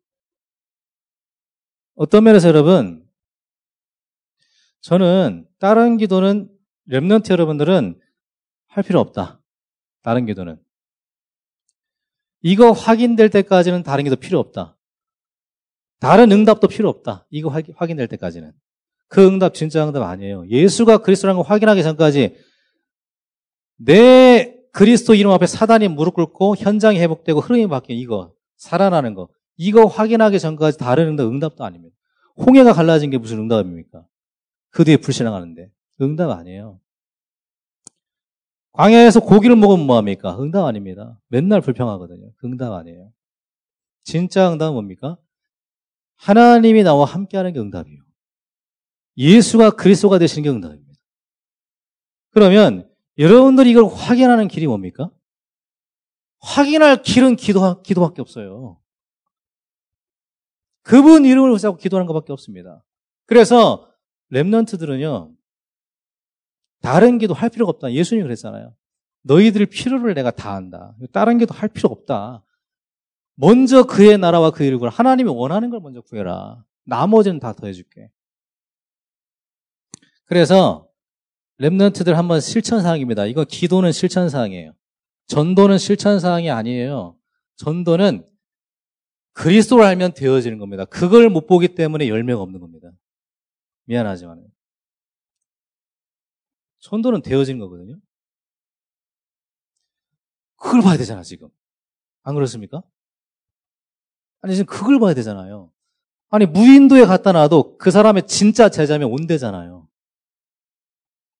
어떤 1.94 2.24
면에서 2.24 2.48
여러분, 2.48 3.08
저는 4.80 5.48
다른 5.58 5.96
기도는 5.96 6.48
랩런트 6.88 7.30
여러분들은 7.30 8.00
할 8.66 8.84
필요 8.84 9.00
없다. 9.00 9.37
다른 10.02 10.26
기도는. 10.26 10.58
이거 12.42 12.70
확인될 12.72 13.30
때까지는 13.30 13.82
다른 13.82 14.04
게더 14.04 14.16
필요 14.16 14.38
없다. 14.38 14.76
다른 16.00 16.30
응답도 16.30 16.68
필요 16.68 16.88
없다. 16.88 17.26
이거 17.30 17.50
확인될 17.74 18.06
때까지는. 18.08 18.52
그 19.08 19.26
응답 19.26 19.54
진짜 19.54 19.86
응답 19.86 20.02
아니에요. 20.02 20.46
예수가 20.48 20.98
그리스도라는 20.98 21.42
걸 21.42 21.50
확인하기 21.50 21.82
전까지 21.82 22.36
내 23.76 24.54
그리스도 24.72 25.14
이름 25.14 25.32
앞에 25.32 25.46
사단이 25.46 25.88
무릎 25.88 26.14
꿇고 26.14 26.56
현장이 26.56 27.00
회복되고 27.00 27.40
흐름이 27.40 27.68
바뀌는 27.68 28.00
이거 28.00 28.32
살아나는 28.56 29.14
거 29.14 29.28
이거 29.56 29.86
확인하기 29.86 30.38
전까지 30.38 30.78
다른 30.78 31.08
응답 31.08 31.26
응답도 31.26 31.64
아닙니다. 31.64 31.96
홍해가 32.36 32.72
갈라진 32.72 33.10
게 33.10 33.18
무슨 33.18 33.38
응답입니까? 33.38 34.06
그 34.70 34.84
뒤에 34.84 34.98
불신앙하는데 34.98 35.72
응답 36.02 36.30
아니에요. 36.30 36.78
광야에서 38.72 39.20
고기를 39.20 39.56
먹으면 39.56 39.86
뭐합니까? 39.86 40.40
응답 40.40 40.64
아닙니다. 40.64 41.20
맨날 41.28 41.60
불평하거든요. 41.60 42.32
응답 42.44 42.72
아니에요. 42.72 43.12
진짜 44.04 44.52
응답은 44.52 44.74
뭡니까? 44.74 45.18
하나님이 46.16 46.82
나와 46.82 47.04
함께하는 47.04 47.52
게 47.52 47.60
응답이에요. 47.60 47.98
예수가 49.16 49.70
그리스도가 49.70 50.18
되시는 50.18 50.42
게 50.44 50.50
응답입니다. 50.50 50.88
그러면 52.30 52.88
여러분들이 53.18 53.70
이걸 53.70 53.84
확인하는 53.86 54.48
길이 54.48 54.66
뭡니까? 54.66 55.10
확인할 56.40 57.02
길은 57.02 57.36
기도, 57.36 57.82
기도밖에 57.82 58.22
없어요. 58.22 58.80
그분 60.82 61.24
이름을 61.24 61.58
자고 61.58 61.76
기도하는 61.76 62.06
것밖에 62.06 62.32
없습니다. 62.32 62.84
그래서 63.26 63.92
랩런트들은요, 64.32 65.34
다른 66.80 67.18
기도 67.18 67.34
할 67.34 67.50
필요가 67.50 67.70
없다. 67.70 67.92
예수님이 67.92 68.24
그랬잖아요. 68.24 68.74
너희들 69.22 69.66
필요를 69.66 70.14
내가 70.14 70.30
다 70.30 70.54
한다. 70.54 70.96
다른 71.12 71.38
기도 71.38 71.54
할 71.54 71.68
필요가 71.68 71.92
없다. 71.92 72.44
먼저 73.34 73.84
그의 73.84 74.18
나라와 74.18 74.50
그의 74.50 74.68
일을 74.68 74.88
하나님이 74.88 75.30
원하는 75.30 75.70
걸 75.70 75.80
먼저 75.80 76.00
구해라. 76.00 76.64
나머지는 76.84 77.38
다 77.38 77.52
더해줄게. 77.52 78.10
그래서 80.24 80.88
랩런트들 81.60 82.12
한번 82.12 82.40
실천사항입니다. 82.40 83.26
이거 83.26 83.44
기도는 83.44 83.92
실천사항이에요. 83.92 84.74
전도는 85.26 85.78
실천사항이 85.78 86.50
아니에요. 86.50 87.16
전도는 87.56 88.26
그리스도를 89.32 89.84
알면 89.84 90.14
되어지는 90.14 90.58
겁니다. 90.58 90.84
그걸 90.84 91.28
못 91.28 91.46
보기 91.46 91.74
때문에 91.74 92.08
열매가 92.08 92.40
없는 92.40 92.60
겁니다. 92.60 92.90
미안하지만. 93.84 94.44
전도는 96.80 97.22
되어진 97.22 97.58
거거든요. 97.58 97.96
그걸 100.56 100.82
봐야 100.82 100.96
되잖아, 100.96 101.22
지금. 101.22 101.48
안 102.22 102.34
그렇습니까? 102.34 102.82
아니, 104.40 104.54
지금 104.56 104.66
그걸 104.66 104.98
봐야 104.98 105.14
되잖아요. 105.14 105.72
아니, 106.30 106.46
무인도에 106.46 107.06
갖다 107.06 107.32
놔도 107.32 107.78
그 107.78 107.90
사람의 107.90 108.26
진짜 108.26 108.68
제자면 108.68 109.10
온대잖아요. 109.10 109.88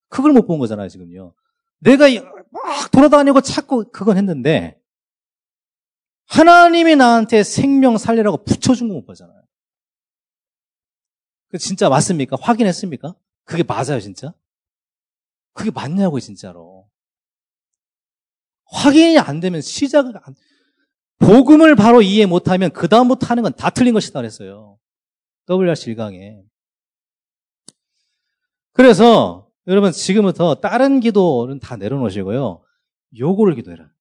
그걸 0.09 0.31
못 0.33 0.47
본 0.47 0.59
거잖아요, 0.59 0.89
지금요. 0.89 1.33
내가 1.79 2.05
막 2.51 2.91
돌아다니고 2.91 3.41
찾고 3.41 3.91
그건 3.91 4.17
했는데, 4.17 4.81
하나님이 6.27 6.95
나한테 6.95 7.43
생명 7.43 7.97
살리라고 7.97 8.43
붙여준 8.43 8.87
거 8.87 8.95
못 8.95 9.05
보잖아요. 9.05 9.43
그 11.49 11.57
진짜 11.57 11.89
맞습니까? 11.89 12.37
확인했습니까? 12.39 13.15
그게 13.43 13.63
맞아요, 13.63 13.99
진짜? 13.99 14.33
그게 15.59 15.71
맞냐고요, 15.71 16.21
진짜로. 16.21 16.87
확인이 18.71 19.17
안 19.19 19.41
되면 19.41 19.59
시작을 19.59 20.13
안, 20.23 20.35
복음을 21.17 21.75
바로 21.75 22.01
이해 22.01 22.25
못하면 22.25 22.71
그다음부터 22.71 23.27
하는 23.27 23.43
건 23.43 23.51
다 23.53 23.69
틀린 23.69 23.93
것이다 23.93 24.19
그랬어요. 24.19 24.77
WRC 25.49 25.93
1강에. 25.95 26.41
그래서 28.71 29.49
여러분 29.67 29.91
지금부터 29.91 30.55
다른 30.55 31.01
기도는 31.01 31.59
다 31.59 31.75
내려놓으시고요. 31.75 32.63
요거를 33.17 33.55
기도해라. 33.55 33.91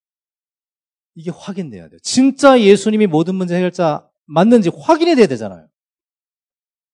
이게 1.17 1.33
확인돼야 1.33 1.89
돼요. 1.89 1.99
진짜 2.05 2.61
예수님이 2.61 3.09
모든 3.09 3.35
문제 3.35 3.57
해결자 3.57 4.09
맞는지 4.27 4.71
확인이 4.79 5.17
돼야 5.17 5.27
되잖아요. 5.27 5.67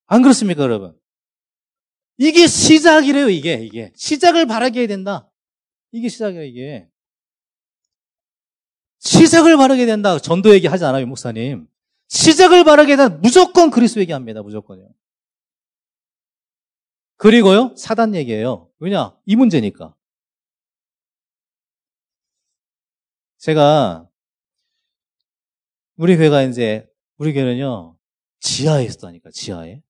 안 0.07 0.23
그렇습니까, 0.23 0.63
여러분? 0.63 0.99
이게 2.17 2.47
시작이래요, 2.47 3.29
이게, 3.29 3.55
이게. 3.55 3.93
시작을 3.97 4.47
바라게 4.47 4.81
해야 4.81 4.89
된다. 4.89 5.31
이게 5.93 6.09
시작이에요, 6.09 6.45
이게. 6.45 6.89
시작을 9.01 9.57
바르게 9.57 9.85
된다. 9.87 10.19
전도 10.19 10.55
얘기 10.55 10.67
하지 10.67 10.85
않아요, 10.85 11.07
목사님. 11.07 11.69
시작을 12.09 12.65
바르게 12.65 12.97
된다. 12.97 13.17
무조건 13.17 13.71
그리스도 13.71 14.01
얘기합니다, 14.01 14.43
무조건요. 14.43 14.89
그리고요, 17.17 17.75
사단 17.77 18.15
얘기예요. 18.15 18.71
왜냐? 18.79 19.17
이 19.27 19.37
문제니까. 19.37 19.95
제가, 23.39 24.09
우리 25.97 26.17
교회가 26.17 26.43
이제, 26.43 26.89
우리 27.19 27.33
교회는요, 27.33 27.97
지하에 28.41 28.85
있었다니까, 28.85 29.31
지하에. 29.31 29.83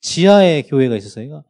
지하에 0.00 0.62
교회가 0.62 0.96
있었어요. 0.96 1.44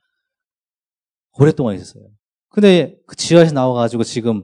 오랫동안 1.38 1.76
있었어요. 1.76 2.10
근데 2.48 3.00
그 3.06 3.16
지하에서 3.16 3.54
나와가지고 3.54 4.02
지금 4.04 4.42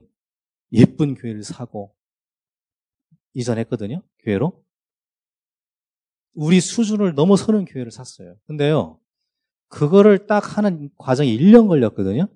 예쁜 0.73 1.15
교회를 1.15 1.43
사고, 1.43 1.95
이전했거든요, 3.35 4.03
교회로. 4.21 4.65
우리 6.35 6.61
수준을 6.61 7.15
넘어서는 7.15 7.65
교회를 7.65 7.91
샀어요. 7.91 8.37
근데요, 8.47 9.01
그거를 9.69 10.27
딱 10.27 10.57
하는 10.57 10.91
과정이 10.97 11.37
1년 11.37 11.67
걸렸거든요. 11.67 12.29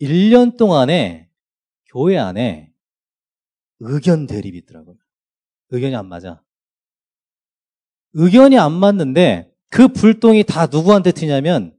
1년 0.00 0.56
동안에 0.56 1.30
교회 1.86 2.18
안에 2.18 2.72
의견 3.80 4.26
대립이 4.26 4.58
있더라고요. 4.58 4.96
의견이 5.70 5.96
안 5.96 6.06
맞아. 6.06 6.44
의견이 8.14 8.58
안 8.58 8.72
맞는데 8.72 9.52
그 9.70 9.88
불똥이 9.88 10.44
다 10.44 10.66
누구한테 10.66 11.12
튀냐면 11.12 11.76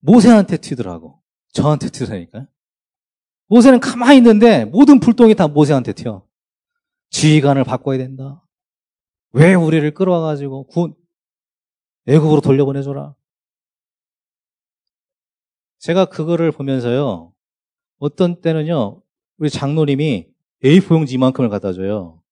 모세한테 0.00 0.58
튀더라고. 0.58 1.22
저한테 1.52 1.88
튀더라니까요. 1.88 2.46
모세는 3.46 3.80
가만히 3.80 4.16
있는데 4.18 4.64
모든 4.64 5.00
불똥이 5.00 5.34
다 5.34 5.48
모세한테 5.48 5.92
튀어. 5.92 6.26
지휘관을 7.10 7.64
바꿔야 7.64 7.98
된다. 7.98 8.42
왜 9.32 9.54
우리를 9.54 9.94
끌어와가지고 9.94 10.66
군 10.66 10.94
애국으로 12.06 12.40
돌려보내줘라. 12.40 13.14
제가 15.78 16.06
그거를 16.06 16.50
보면서요. 16.50 17.32
어떤 17.98 18.40
때는요. 18.40 19.02
우리 19.38 19.50
장로님이 19.50 20.28
A4용지 20.62 21.12
이만큼을 21.12 21.50
갖다 21.50 21.72
줘요. 21.72 22.22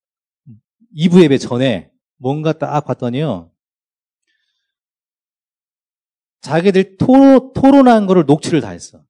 2부 0.96 1.22
예배 1.22 1.38
전에 1.38 1.91
뭔가 2.22 2.52
딱 2.52 2.80
봤더니요. 2.84 3.50
자기들 6.40 6.96
토, 6.96 7.52
토론한 7.52 8.06
거를 8.06 8.26
녹취를 8.26 8.60
다 8.60 8.70
했어. 8.70 9.04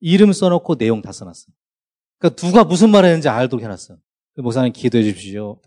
이름 0.00 0.32
써놓고 0.32 0.76
내용 0.76 1.02
다 1.02 1.12
써놨어. 1.12 1.52
그러니까 2.18 2.40
누가 2.40 2.64
무슨 2.64 2.90
말 2.90 3.04
했는지 3.04 3.28
알도록 3.28 3.62
해놨어. 3.62 3.98
그 4.34 4.40
목사님 4.40 4.72
기도해 4.72 5.04
주십시오. 5.04 5.60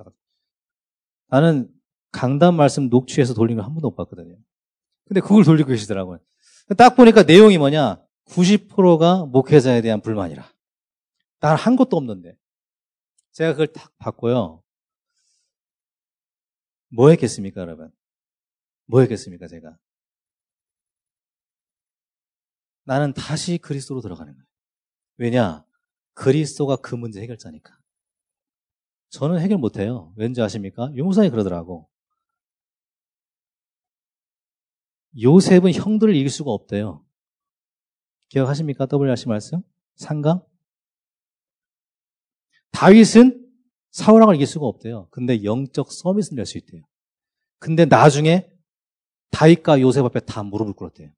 나는 1.27 1.69
강단 2.11 2.55
말씀 2.55 2.89
녹취해서 2.89 3.35
돌린 3.35 3.57
걸 3.57 3.65
한 3.65 3.73
번도 3.73 3.89
못 3.91 3.95
봤거든요. 3.95 4.35
근데 5.07 5.21
그걸 5.21 5.43
돌리고 5.43 5.69
계시더라고요. 5.69 6.19
딱 6.75 6.95
보니까 6.95 7.21
내용이 7.23 7.57
뭐냐? 7.59 8.01
90%가 8.25 9.25
목회자에 9.25 9.81
대한 9.81 10.01
불만이라. 10.01 10.43
난 11.39 11.55
한 11.55 11.75
것도 11.75 11.97
없는데. 11.97 12.35
제가 13.33 13.51
그걸 13.51 13.67
딱 13.67 13.91
봤고요. 13.99 14.62
뭐 16.93 17.09
했겠습니까, 17.09 17.61
여러분? 17.61 17.91
뭐 18.85 19.01
했겠습니까, 19.01 19.47
제가? 19.47 19.77
나는 22.83 23.13
다시 23.13 23.57
그리스도로 23.57 24.01
들어가는 24.01 24.31
거예요. 24.31 24.45
왜냐? 25.17 25.65
그리스도가 26.13 26.75
그 26.75 26.95
문제 26.95 27.21
해결자니까. 27.21 27.79
저는 29.09 29.39
해결 29.39 29.57
못해요. 29.57 30.13
왠지 30.15 30.41
아십니까? 30.41 30.91
용사이 30.95 31.29
그러더라고. 31.29 31.89
요셉은 35.19 35.73
형들을 35.73 36.15
이길 36.15 36.29
수가 36.29 36.51
없대요. 36.51 37.05
기억하십니까? 38.29 38.87
WRC 38.91 39.27
말씀? 39.27 39.61
상강? 39.95 40.45
다윗은 42.71 43.42
사울왕을 43.93 44.35
이길 44.35 44.45
수가 44.47 44.65
없대요. 44.65 45.07
근데 45.11 45.43
영적 45.43 45.91
서밋은 45.91 46.35
낼수 46.35 46.57
있대요. 46.57 46.81
근데 47.59 47.85
나중에 47.85 48.49
다윗과 49.31 49.81
요셉 49.81 50.03
앞에 50.05 50.19
다 50.21 50.43
무릎을 50.43 50.73
꿇었대요. 50.73 51.09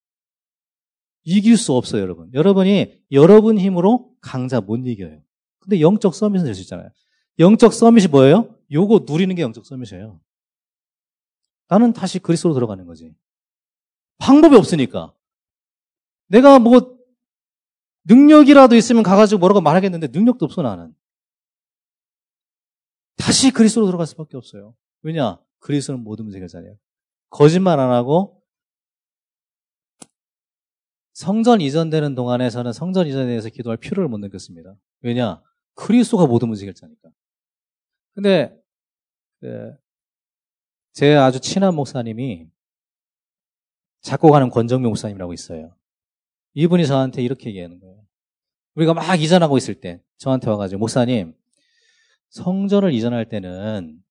이길 1.24 1.58
수 1.58 1.74
없어요, 1.74 2.02
여러분. 2.02 2.32
여러분이 2.34 3.02
여러분 3.12 3.58
힘으로 3.58 4.14
강자 4.22 4.62
못 4.62 4.78
이겨요. 4.86 5.22
근데 5.60 5.82
영적 5.82 6.14
서밋은 6.14 6.46
될 6.46 6.54
수 6.54 6.62
있잖아요. 6.62 6.90
영적 7.40 7.74
서밋이 7.74 8.08
뭐예요? 8.08 8.56
요거 8.72 9.06
누리는 9.08 9.34
게 9.36 9.42
영적 9.42 9.66
서밋이에요. 9.66 10.22
나는 11.68 11.94
다시 11.94 12.20
그리스도로 12.20 12.54
들어가는 12.54 12.86
거지. 12.86 13.16
방법이 14.20 14.56
없으니까. 14.56 15.14
내가 16.28 16.60
뭐 16.60 16.96
능력이라도 18.04 18.76
있으면 18.76 19.02
가가지고 19.02 19.40
뭐라고 19.40 19.62
말하겠는데 19.62 20.08
능력도 20.08 20.46
없어 20.46 20.62
나는. 20.62 20.94
다시 23.36 23.52
그리스도로 23.52 23.86
들어갈 23.88 24.08
수밖에 24.08 24.38
없어요. 24.38 24.74
왜냐? 25.02 25.38
그리스도는 25.60 26.06
모든 26.06 26.34
해결자예요. 26.34 26.78
거짓말 27.30 27.82
안 27.82 27.92
하고 27.92 28.42
성전 31.12 31.60
이전되는 31.60 32.16
동안에서는 32.16 32.72
성전 32.72 33.08
이전에 33.08 33.26
대해서 33.26 33.50
기도할 33.50 33.76
필요를 33.76 34.08
못 34.08 34.20
느꼈습니다. 34.20 34.78
왜냐? 35.02 35.44
그리스도가 35.74 36.28
모든 36.28 36.48
문제 36.48 36.62
해결자니까. 36.62 37.10
근데 38.14 38.58
그, 39.42 39.76
제 40.94 41.14
아주 41.16 41.42
친한 41.42 41.76
목사님이 41.76 42.48
작곡하는 44.00 44.50
권정명 44.50 44.92
목사님이라고 44.92 45.34
있어요. 45.34 45.76
이분이 46.54 46.88
저한테 46.88 47.22
이렇게 47.22 47.50
얘기하는 47.50 47.82
거예요. 47.82 48.02
우리가 48.76 48.94
막 48.94 49.14
이전하고 49.20 49.58
있을 49.58 49.82
때 49.82 50.02
저한테 50.20 50.50
와가지고 50.50 50.80
목사님 50.80 51.36
성전을 52.36 52.92
이전할 52.92 53.30
때는 53.30 54.04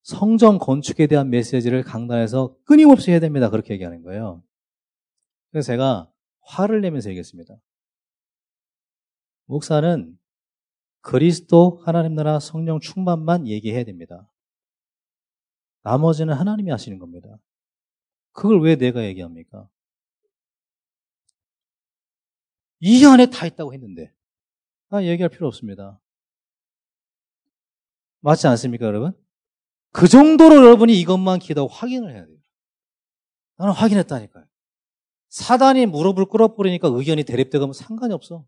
성전 0.00 0.58
건축에 0.58 1.06
대한 1.06 1.28
메시지를 1.28 1.82
강단에서 1.82 2.56
끊임없이 2.64 3.10
해야 3.10 3.20
됩니다. 3.20 3.50
그렇게 3.50 3.74
얘기하는 3.74 4.02
거예요. 4.02 4.42
그래서 5.50 5.66
제가 5.66 6.10
화를 6.40 6.80
내면서 6.80 7.10
얘기했습니다. 7.10 7.54
목사는 9.44 10.18
그리스도 11.02 11.82
하나님 11.84 12.14
나라 12.14 12.40
성령 12.40 12.80
충만만 12.80 13.46
얘기해야 13.46 13.84
됩니다. 13.84 14.26
나머지는 15.82 16.32
하나님이 16.32 16.70
하시는 16.70 16.98
겁니다. 16.98 17.28
그걸 18.32 18.62
왜 18.62 18.76
내가 18.76 19.04
얘기합니까? 19.04 19.68
이 22.80 23.04
안에 23.04 23.28
다 23.28 23.46
있다고 23.46 23.74
했는데. 23.74 24.14
아, 24.88 25.02
얘기할 25.02 25.28
필요 25.28 25.46
없습니다. 25.46 26.00
맞지 28.20 28.46
않습니까, 28.48 28.86
여러분? 28.86 29.12
그 29.92 30.08
정도로 30.08 30.56
여러분이 30.56 30.98
이것만 31.00 31.38
기도하고 31.38 31.72
확인을 31.72 32.12
해야 32.14 32.26
돼요. 32.26 32.36
나는 33.56 33.72
확인했다니까요. 33.72 34.44
사단이 35.28 35.86
무릎을 35.86 36.26
꿇어버리니까 36.26 36.88
의견이 36.88 37.24
대립되고 37.24 37.66
면 37.66 37.72
상관이 37.72 38.12
없어. 38.14 38.46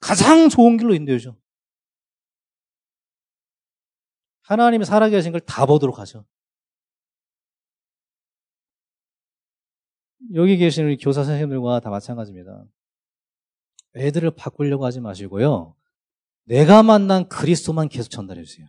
가장 0.00 0.48
좋은 0.48 0.76
길로 0.76 0.94
인도해줘. 0.94 1.36
하나님이 4.42 4.84
살아계신 4.84 5.32
걸 5.32 5.40
다 5.40 5.66
보도록 5.66 5.98
하죠. 5.98 6.24
여기 10.34 10.56
계신 10.56 10.84
우리 10.84 10.96
교사 10.96 11.22
선생님들과 11.24 11.80
다 11.80 11.90
마찬가지입니다. 11.90 12.64
애들을 13.96 14.30
바꾸려고 14.32 14.84
하지 14.84 15.00
마시고요. 15.00 15.74
내가 16.44 16.82
만난 16.82 17.28
그리스도만 17.28 17.88
계속 17.88 18.10
전달해 18.10 18.42
주세요. 18.42 18.68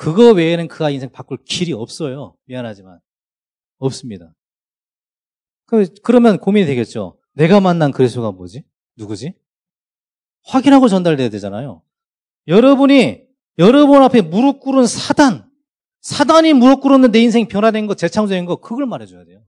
그거 0.00 0.32
외에는 0.32 0.66
그 0.68 0.82
아이 0.82 0.94
인생 0.94 1.12
바꿀 1.12 1.36
길이 1.44 1.74
없어요. 1.74 2.34
미안하지만. 2.46 3.00
없습니다. 3.76 4.34
그, 5.66 5.92
그러면 6.02 6.38
고민이 6.38 6.64
되겠죠. 6.64 7.18
내가 7.32 7.60
만난 7.60 7.92
그리스도가 7.92 8.32
뭐지? 8.32 8.64
누구지? 8.96 9.34
확인하고 10.44 10.88
전달돼야 10.88 11.28
되잖아요. 11.28 11.82
여러분이 12.46 13.26
여러분 13.58 14.02
앞에 14.02 14.22
무릎 14.22 14.60
꿇은 14.60 14.86
사단, 14.86 15.50
사단이 16.00 16.54
무릎 16.54 16.80
꿇었는데 16.80 17.18
내 17.18 17.22
인생 17.22 17.46
변화된 17.46 17.86
거, 17.86 17.94
재창조된 17.94 18.46
거, 18.46 18.56
그걸 18.56 18.86
말해줘야 18.86 19.26
돼요. 19.26 19.44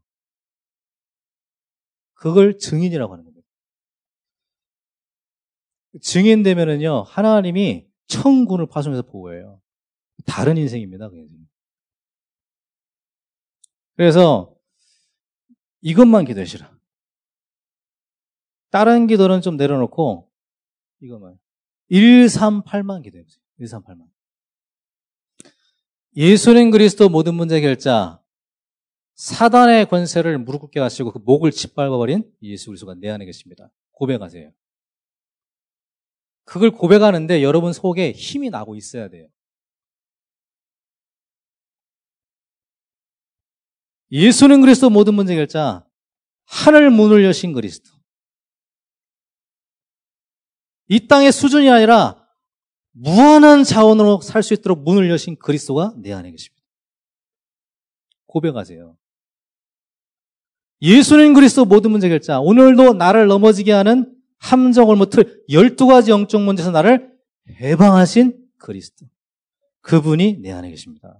그걸 2.13 2.59
증인이라고 2.59 3.11
하는 3.11 3.25
겁니다. 3.25 3.49
증인되면은요, 6.03 7.05
하나님이 7.05 7.87
천군을 8.07 8.67
파송해서 8.67 9.01
보호해요. 9.05 9.63
다른 10.27 10.57
인생입니다, 10.57 11.09
그 11.09 11.19
인생. 11.19 11.47
그래서 13.97 14.57
이것만 15.81 16.25
기도하시라. 16.25 16.73
다른 18.71 19.07
기도는 19.07 19.43
좀 19.43 19.57
내려놓고 19.57 20.31
이것만 21.01 21.39
138만 21.91 23.03
기도해보세요. 23.03 23.43
138만. 23.61 24.07
예수님 26.17 26.71
그리스도 26.71 27.09
모든 27.09 27.35
문제 27.35 27.61
결자 27.61 28.23
사단의 29.15 29.87
권세를 29.87 30.39
무릎 30.39 30.61
꿇게 30.61 30.81
하시고 30.81 31.13
그 31.13 31.19
목을 31.19 31.51
짓밟아버린 31.53 32.31
예수 32.43 32.67
그리스도가 32.67 32.95
내 32.95 33.11
안에 33.11 33.25
계십니다. 33.25 33.71
고백하세요. 33.93 34.53
그걸 36.45 36.71
고백하는데 36.71 37.43
여러분 37.43 37.73
속에 37.73 38.13
힘이 38.13 38.51
나고 38.51 38.75
있어야 38.75 39.09
돼요. 39.09 39.29
예수는 44.13 44.61
그리스도 44.61 44.91
모든 44.91 45.15
문제 45.15 45.35
결자 45.35 45.87
하늘 46.45 46.91
문을 46.91 47.25
여신 47.25 47.53
그리스도. 47.55 47.91
이 50.89 51.09
땅의 51.09 51.33
수준이 51.33 51.71
아니라 51.71 52.23
무한한 52.91 53.65
자원으로 53.65 54.21
살 54.21 54.43
수 54.43 54.53
있도록 54.53 54.83
문을 54.85 55.09
여신 55.09 55.37
그리스도가 55.37 55.95
내 55.97 56.13
안에 56.13 56.31
계십니다. 56.31 56.63
고백하세요. 58.27 58.97
예수는 60.83 61.33
그리스도 61.33 61.65
모든 61.65 61.91
문제 61.93 62.09
결자. 62.11 62.41
오늘도 62.41 62.95
나를 62.95 63.29
넘어지게 63.29 63.73
하는 63.73 64.15
함정을 64.39 64.97
못틀 64.97 65.43
12가지 65.49 66.11
영적 66.11 66.43
문제에서 66.43 66.71
나를 66.71 67.17
해방하신 67.49 68.47
그리스도. 68.59 69.07
그분이 69.81 70.39
내 70.43 70.51
안에 70.51 70.69
계십니다. 70.69 71.19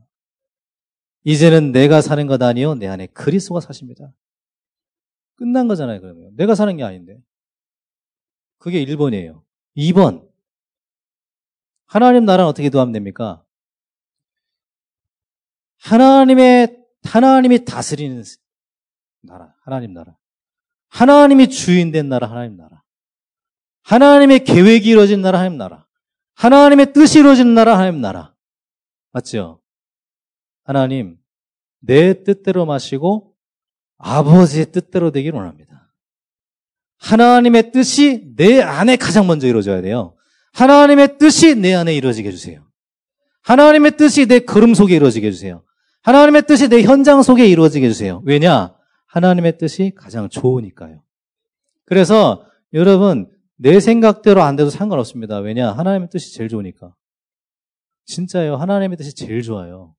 이제는 1.25 1.73
내가 1.73 2.01
사는 2.01 2.27
것 2.27 2.43
아니요. 2.43 2.75
내 2.75 2.87
안에 2.89 3.07
그리스도가 3.09 3.61
사십니다. 3.61 4.13
끝난 5.37 5.69
거잖아요, 5.69 6.01
그러면. 6.01 6.35
내가 6.37 6.55
사는 6.55 6.77
게 6.77 6.83
아닌데. 6.83 7.21
그게 8.59 8.85
1번이에요. 8.85 9.43
2번. 9.77 10.29
하나님 11.87 12.25
나라는 12.25 12.49
어떻게 12.49 12.71
도하면 12.71 12.93
됩니까? 12.93 13.45
하나님의, 15.79 16.85
하나님이 17.05 17.65
다스리는 17.65 18.23
나라, 19.23 19.55
하나님 19.63 19.93
나라. 19.93 20.17
하나님이 20.89 21.49
주인된 21.49 22.09
나라, 22.09 22.31
하나님 22.31 22.57
나라. 22.57 22.83
하나님의 23.83 24.45
계획이 24.45 24.91
이루어진 24.91 25.23
나라, 25.23 25.39
하나님 25.39 25.59
나라. 25.59 25.87
하나님의 26.35 26.93
뜻이 26.93 27.21
이루어진 27.21 27.55
나라, 27.55 27.79
하나님 27.79 28.01
나라. 28.01 28.35
맞죠? 29.13 29.62
하나님, 30.65 31.17
내 31.81 32.23
뜻대로 32.23 32.67
마시고 32.67 33.35
아버지의 33.99 34.67
뜻대로 34.73 35.11
되기를 35.11 35.39
원합니다. 35.39 35.93
하나님의 36.99 37.73
뜻이 37.73 38.33
내 38.37 38.61
안에 38.61 38.97
가장 38.97 39.27
먼저 39.27 39.47
이루어져야 39.47 39.83
돼요. 39.83 40.17
하나님의 40.53 41.19
뜻이 41.19 41.57
내 41.57 41.75
안에 41.75 41.95
이루어지게 41.95 42.29
해주세요. 42.29 42.65
하나님의 43.43 43.97
뜻이 43.97 44.27
내 44.27 44.41
걸음 44.41 44.75
속에 44.75 44.95
이루어지게 44.95 45.27
해주세요. 45.27 45.65
하나님의 46.03 46.47
뜻이 46.47 46.69
내 46.69 46.83
현장 46.83 47.23
속에 47.23 47.47
이루어지게 47.47 47.87
해주세요. 47.87 48.23
왜냐? 48.25 48.75
하나님의 49.07 49.59
뜻이 49.59 49.93
가장 49.97 50.29
좋으니까요. 50.29 51.03
그래서 51.85 52.47
여러분, 52.73 53.31
내 53.57 53.81
생각대로 53.81 54.43
안 54.43 54.57
돼도 54.57 54.71
상관없습니다. 54.71 55.39
왜냐? 55.39 55.73
하나님의 55.73 56.09
뜻이 56.11 56.35
제일 56.35 56.49
좋으니까. 56.49 56.95
진짜요. 58.07 58.57
하나님의 58.57 58.97
뜻이 58.97 59.15
제일 59.15 59.43
좋아요. 59.43 59.95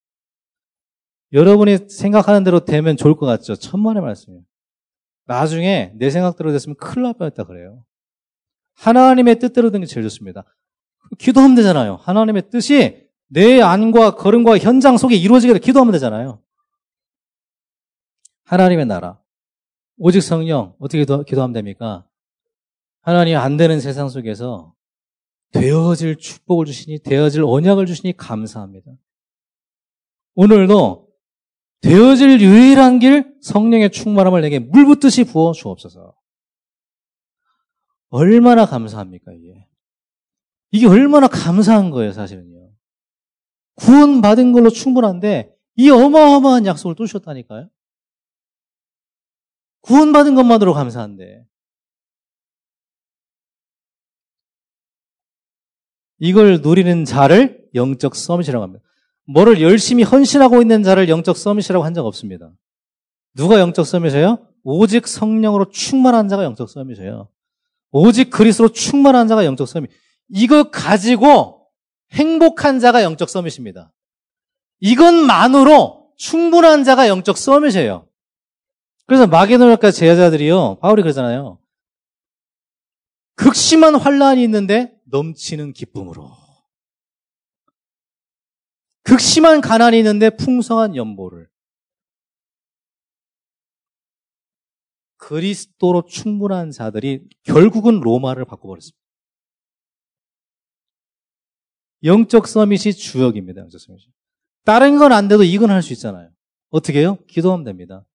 여러분이 1.33 1.89
생각하는 1.89 2.43
대로 2.43 2.63
되면 2.63 2.95
좋을 2.95 3.15
것 3.15 3.25
같죠? 3.25 3.55
천만의 3.55 4.01
말씀이에요. 4.03 4.43
나중에 5.25 5.93
내 5.95 6.09
생각대로 6.09 6.51
됐으면 6.51 6.75
큰일 6.75 7.03
날 7.03 7.13
뻔했다 7.13 7.43
그래요. 7.45 7.85
하나님의 8.75 9.39
뜻대로 9.39 9.71
된 9.71 9.81
게 9.81 9.87
제일 9.87 10.03
좋습니다. 10.03 10.43
기도하면 11.17 11.55
되잖아요. 11.55 11.95
하나님의 11.97 12.49
뜻이 12.49 13.09
내 13.27 13.61
안과 13.61 14.15
걸음과 14.15 14.59
현장 14.59 14.97
속에 14.97 15.15
이루어지게 15.15 15.57
기도하면 15.59 15.91
되잖아요. 15.93 16.41
하나님의 18.45 18.85
나라. 18.85 19.19
오직 19.97 20.21
성령. 20.21 20.75
어떻게 20.79 20.99
기도, 20.99 21.23
기도하면 21.23 21.53
됩니까? 21.53 22.05
하나님 23.01 23.37
안 23.37 23.57
되는 23.57 23.79
세상 23.79 24.09
속에서 24.09 24.73
되어질 25.51 26.17
축복을 26.17 26.65
주시니, 26.65 26.99
되어질 26.99 27.43
언약을 27.43 27.85
주시니 27.85 28.17
감사합니다. 28.17 28.91
오늘도 30.35 31.07
되어질 31.83 32.39
유일한 32.39 32.99
길 32.99 33.35
성령의 33.41 33.91
충만함을 33.91 34.41
내게 34.41 34.57
물붓듯이 34.57 35.25
부어 35.25 35.51
주옵소서. 35.51 36.15
얼마나 38.09 38.65
감사합니까, 38.65 39.33
이게? 39.33 39.67
이게 40.71 40.87
얼마나 40.87 41.27
감사한 41.27 41.89
거예요, 41.89 42.13
사실은요. 42.13 42.71
구원받은 43.75 44.53
걸로 44.53 44.69
충분한데, 44.69 45.53
이 45.75 45.89
어마어마한 45.89 46.65
약속을 46.65 46.95
또 46.95 47.05
주셨다니까요? 47.05 47.69
구원받은 49.81 50.35
것만으로 50.35 50.73
감사한데. 50.73 51.45
이걸 56.19 56.61
누리는 56.61 57.03
자를 57.03 57.67
영적 57.75 58.15
서밋이라고 58.15 58.63
합니다. 58.63 58.85
뭐를 59.25 59.61
열심히 59.61 60.03
헌신하고 60.03 60.61
있는 60.61 60.83
자를 60.83 61.09
영적 61.09 61.37
서밋이라고 61.37 61.83
한 61.85 61.93
적 61.93 62.05
없습니다. 62.05 62.51
누가 63.35 63.59
영적 63.59 63.85
서밋이에요? 63.85 64.47
오직 64.63 65.07
성령으로 65.07 65.69
충만한 65.69 66.27
자가 66.27 66.43
영적 66.43 66.69
서밋이에요. 66.69 67.29
오직 67.91 68.29
그리스로 68.29 68.69
충만한 68.69 69.27
자가 69.27 69.45
영적 69.45 69.67
서밋. 69.67 69.89
이거 70.29 70.69
가지고 70.71 71.67
행복한 72.11 72.79
자가 72.79 73.03
영적 73.03 73.29
서밋입니다. 73.29 73.91
이것만으로 74.79 76.11
충분한 76.17 76.83
자가 76.83 77.07
영적 77.07 77.37
서밋이에요. 77.37 78.07
그래서 79.05 79.27
마게도냐까 79.27 79.91
제자들이요. 79.91 80.79
바울이 80.81 81.01
그러잖아요. 81.01 81.59
극심한 83.35 83.95
환란이 83.95 84.43
있는데 84.43 84.93
넘치는 85.05 85.73
기쁨으로. 85.73 86.31
극심한 89.03 89.61
가난이 89.61 89.97
있는데 89.99 90.29
풍성한 90.29 90.95
연보를. 90.95 91.49
그리스도로 95.17 96.05
충분한 96.05 96.71
자들이 96.71 97.27
결국은 97.43 98.01
로마를 98.01 98.45
바꿔버렸습니다. 98.45 98.97
영적 102.03 102.47
서밋이 102.47 102.93
주역입니다. 102.93 103.61
영적 103.61 103.79
서밋이. 103.79 104.05
다른 104.65 104.97
건 104.97 105.11
안 105.13 105.27
돼도 105.27 105.43
이건 105.43 105.69
할 105.71 105.81
수 105.81 105.93
있잖아요. 105.93 106.29
어떻게 106.69 106.99
해요? 106.99 107.17
기도하면 107.27 107.63
됩니다. 107.63 108.05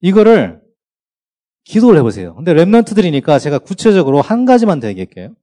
이거를 0.00 0.62
기도를 1.64 1.98
해보세요. 1.98 2.34
근데 2.34 2.54
랩런트들이니까 2.54 3.40
제가 3.40 3.58
구체적으로 3.58 4.22
한 4.22 4.46
가지만 4.46 4.80
더 4.80 4.88
얘기할게요. 4.88 5.34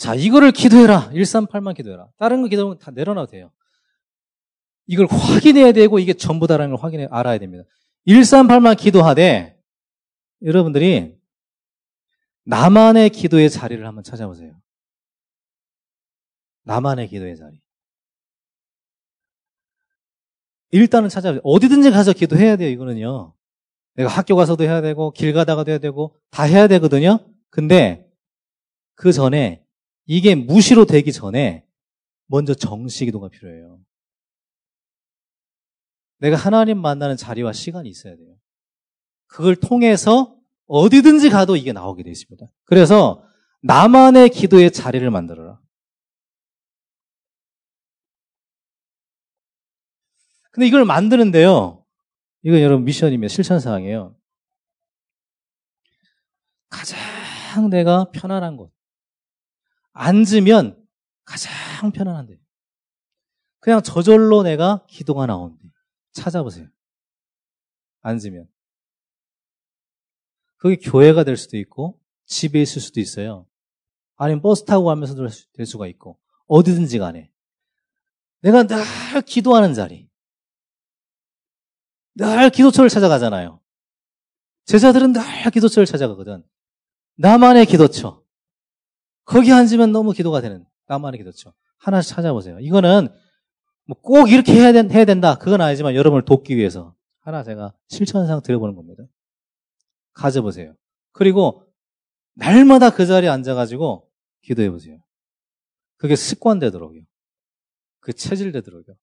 자, 0.00 0.14
이거를 0.14 0.50
기도해라. 0.50 1.10
138만 1.10 1.76
기도해라. 1.76 2.08
다른 2.16 2.40
거 2.40 2.48
기도하면 2.48 2.78
다 2.78 2.90
내려놔도 2.90 3.32
돼요. 3.32 3.52
이걸 4.86 5.06
확인해야 5.06 5.72
되고 5.72 5.98
이게 5.98 6.14
전부다라는 6.14 6.74
걸 6.74 6.82
확인해 6.82 7.06
알아야 7.10 7.36
됩니다. 7.36 7.64
138만 8.08 8.78
기도하되 8.78 9.60
여러분들이 10.42 11.18
나만의 12.44 13.10
기도의 13.10 13.50
자리를 13.50 13.86
한번 13.86 14.02
찾아보세요. 14.02 14.58
나만의 16.62 17.08
기도의 17.08 17.36
자리. 17.36 17.60
일단은 20.70 21.10
찾아보세요. 21.10 21.42
어디든지 21.44 21.90
가서 21.90 22.14
기도해야 22.14 22.56
돼요, 22.56 22.70
이거는요. 22.70 23.34
내가 23.96 24.08
학교 24.08 24.34
가서도 24.34 24.64
해야 24.64 24.80
되고, 24.80 25.10
길 25.10 25.34
가다가도 25.34 25.70
해야 25.72 25.78
되고, 25.78 26.16
다 26.30 26.44
해야 26.44 26.68
되거든요. 26.68 27.18
근데 27.50 28.10
그 28.94 29.12
전에 29.12 29.62
이게 30.12 30.34
무시로 30.34 30.86
되기 30.86 31.12
전에 31.12 31.64
먼저 32.26 32.52
정시 32.52 33.04
기도가 33.04 33.28
필요해요. 33.28 33.78
내가 36.18 36.36
하나님 36.36 36.82
만나는 36.82 37.16
자리와 37.16 37.52
시간이 37.52 37.88
있어야 37.88 38.16
돼요. 38.16 38.36
그걸 39.28 39.54
통해서 39.54 40.36
어디든지 40.66 41.30
가도 41.30 41.54
이게 41.54 41.72
나오게 41.72 42.02
되어 42.02 42.10
있습니다. 42.10 42.44
그래서 42.64 43.24
나만의 43.62 44.30
기도의 44.30 44.72
자리를 44.72 45.08
만들어라. 45.08 45.60
근데 50.50 50.66
이걸 50.66 50.84
만드는데요. 50.84 51.86
이건 52.42 52.60
여러분 52.62 52.84
미션이며 52.84 53.28
실천사항이에요. 53.28 54.16
가장 56.68 57.70
내가 57.70 58.10
편안한 58.10 58.56
곳. 58.56 58.72
앉으면 59.92 60.86
가장 61.24 61.92
편안한데. 61.92 62.40
그냥 63.60 63.82
저절로 63.82 64.42
내가 64.42 64.84
기도가 64.88 65.26
나오는데. 65.26 65.62
찾아보세요. 66.12 66.68
앉으면. 68.00 68.48
그게 70.56 70.76
교회가 70.76 71.24
될 71.24 71.36
수도 71.36 71.56
있고, 71.56 72.00
집에 72.26 72.60
있을 72.60 72.80
수도 72.80 73.00
있어요. 73.00 73.46
아니면 74.16 74.42
버스 74.42 74.64
타고 74.64 74.84
가면서도 74.84 75.28
될 75.52 75.66
수가 75.66 75.86
있고, 75.88 76.18
어디든지 76.46 76.98
간에. 76.98 77.32
내가 78.40 78.64
늘 78.66 79.22
기도하는 79.26 79.74
자리. 79.74 80.08
늘 82.14 82.50
기도처를 82.50 82.90
찾아가잖아요. 82.90 83.60
제자들은 84.64 85.12
늘 85.12 85.22
기도처를 85.52 85.86
찾아가거든. 85.86 86.44
나만의 87.16 87.66
기도처. 87.66 88.22
거기 89.30 89.52
앉으면 89.52 89.92
너무 89.92 90.10
기도가 90.10 90.40
되는 90.40 90.64
나만의 90.88 91.18
기도처. 91.18 91.52
하나씩 91.78 92.16
찾아보세요. 92.16 92.58
이거는 92.58 93.08
뭐 93.86 93.96
꼭 94.02 94.28
이렇게 94.28 94.52
해야, 94.52 94.72
된, 94.72 94.90
해야 94.90 95.04
된다. 95.04 95.36
그건 95.36 95.60
아니지만 95.60 95.94
여러분을 95.94 96.24
돕기 96.24 96.56
위해서 96.56 96.96
하나 97.20 97.44
제가 97.44 97.72
실천상 97.86 98.42
드려보는 98.42 98.74
겁니다. 98.74 99.04
가져보세요. 100.14 100.74
그리고 101.12 101.64
날마다 102.34 102.90
그 102.90 103.06
자리에 103.06 103.28
앉아가지고 103.28 104.08
기도해보세요. 104.42 104.98
그게 105.96 106.16
습관되도록요. 106.16 107.02
그 108.00 108.12
체질되도록요. 108.12 108.96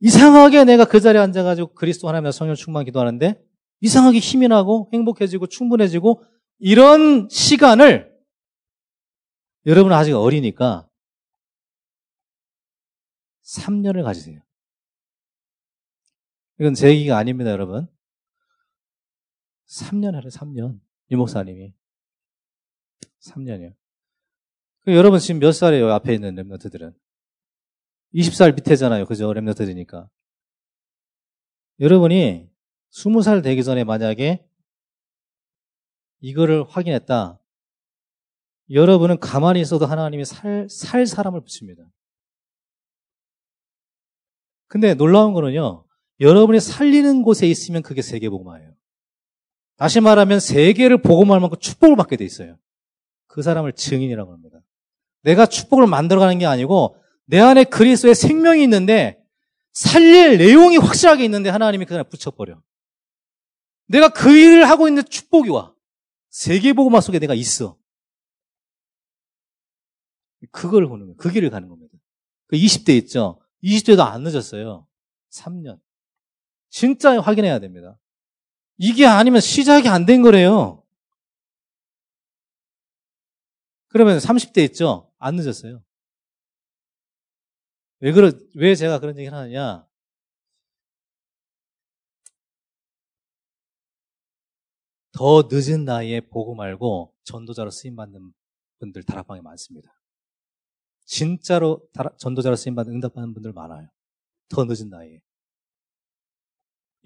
이상하게 0.00 0.64
내가 0.64 0.84
그 0.84 1.00
자리에 1.00 1.20
앉아가지고 1.20 1.74
그리스도 1.74 2.08
하나님의 2.08 2.32
성령 2.32 2.56
충만 2.56 2.84
기도하는데 2.84 3.40
이상하게 3.82 4.18
힘이 4.18 4.48
나고 4.48 4.90
행복해지고 4.92 5.46
충분해지고 5.46 6.24
이런 6.58 7.28
시간을 7.30 8.15
여러분은 9.66 9.96
아직 9.96 10.12
어리니까 10.12 10.88
3년을 13.42 14.04
가지세요. 14.04 14.40
이건 16.60 16.74
제 16.74 16.88
얘기가 16.88 17.18
아닙니다, 17.18 17.50
여러분. 17.50 17.88
3년 19.66 20.12
하래, 20.12 20.28
3년. 20.28 20.80
유 21.10 21.16
목사님이. 21.16 21.74
3년이요. 23.20 23.74
여러분 24.88 25.18
지금 25.18 25.40
몇 25.40 25.50
살이에요, 25.52 25.92
앞에 25.92 26.14
있는 26.14 26.36
랩너트들은? 26.36 26.94
20살 28.14 28.54
밑에잖아요. 28.54 29.04
그죠? 29.06 29.26
랩너트들이니까. 29.32 30.08
여러분이 31.80 32.48
20살 32.92 33.42
되기 33.42 33.64
전에 33.64 33.82
만약에 33.82 34.48
이거를 36.20 36.64
확인했다. 36.68 37.40
여러분은 38.70 39.18
가만히 39.20 39.60
있어도 39.60 39.86
하나님이 39.86 40.24
살, 40.24 40.68
살 40.68 41.06
사람을 41.06 41.40
붙입니다. 41.40 41.82
근데 44.68 44.94
놀라운 44.94 45.32
거는요, 45.32 45.84
여러분이 46.20 46.60
살리는 46.60 47.22
곳에 47.22 47.46
있으면 47.46 47.82
그게 47.82 48.02
세계복음화예요. 48.02 48.74
다시 49.76 50.00
말하면 50.00 50.40
세계를 50.40 51.02
복음할 51.02 51.38
만큼 51.38 51.58
축복을 51.58 51.96
받게 51.96 52.16
돼 52.16 52.24
있어요. 52.24 52.58
그 53.26 53.42
사람을 53.42 53.74
증인이라고 53.74 54.32
합니다. 54.32 54.58
내가 55.22 55.46
축복을 55.46 55.86
만들어가는 55.86 56.38
게 56.38 56.46
아니고 56.46 56.96
내 57.26 57.38
안에 57.38 57.64
그리스도의 57.64 58.14
생명이 58.14 58.62
있는데 58.62 59.22
살릴 59.72 60.38
내용이 60.38 60.78
확실하게 60.78 61.24
있는데 61.24 61.50
하나님이 61.50 61.84
그 61.84 61.90
사람을 61.90 62.08
붙여버려. 62.08 62.62
내가 63.88 64.08
그 64.08 64.34
일을 64.34 64.68
하고 64.68 64.88
있는 64.88 65.04
축복이 65.04 65.50
와. 65.50 65.74
세계복음화 66.30 67.00
속에 67.00 67.18
내가 67.18 67.34
있어. 67.34 67.76
그걸 70.50 70.86
보는 70.86 71.06
거예요. 71.06 71.16
그 71.16 71.30
길을 71.30 71.50
가는 71.50 71.68
겁니다. 71.68 71.96
그 72.46 72.56
20대 72.56 72.96
있죠? 73.02 73.40
20대도 73.62 74.00
안 74.00 74.22
늦었어요. 74.22 74.86
3년. 75.30 75.80
진짜 76.68 77.20
확인해야 77.20 77.58
됩니다. 77.58 77.98
이게 78.78 79.06
아니면 79.06 79.40
시작이 79.40 79.88
안 79.88 80.04
된 80.06 80.22
거래요. 80.22 80.82
그러면 83.88 84.18
30대 84.18 84.62
있죠? 84.70 85.10
안 85.18 85.36
늦었어요. 85.36 85.82
왜 88.00 88.12
그러, 88.12 88.30
왜 88.54 88.74
제가 88.74 88.98
그런 89.00 89.18
얘기를 89.18 89.36
하느냐? 89.36 89.86
더 95.12 95.48
늦은 95.50 95.86
나이에 95.86 96.20
보고 96.20 96.54
말고 96.54 97.14
전도자로 97.24 97.70
쓰임받는 97.70 98.34
분들 98.80 99.02
다락방에 99.04 99.40
많습니다. 99.40 99.95
진짜로 101.06 101.80
전도자로 102.18 102.56
쓰임받는 102.56 102.94
응답하는 102.94 103.32
분들 103.32 103.52
많아요. 103.52 103.88
더 104.48 104.64
늦은 104.64 104.90
나이에. 104.90 105.22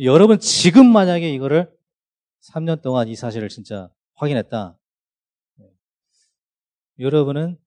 여러분 0.00 0.38
지금 0.40 0.90
만약에 0.90 1.32
이거를 1.32 1.70
3년 2.40 2.82
동안 2.82 3.08
이 3.08 3.14
사실을 3.14 3.48
진짜 3.48 3.90
확인했다. 4.14 4.78
네. 5.56 5.66
여러분은 6.98 7.58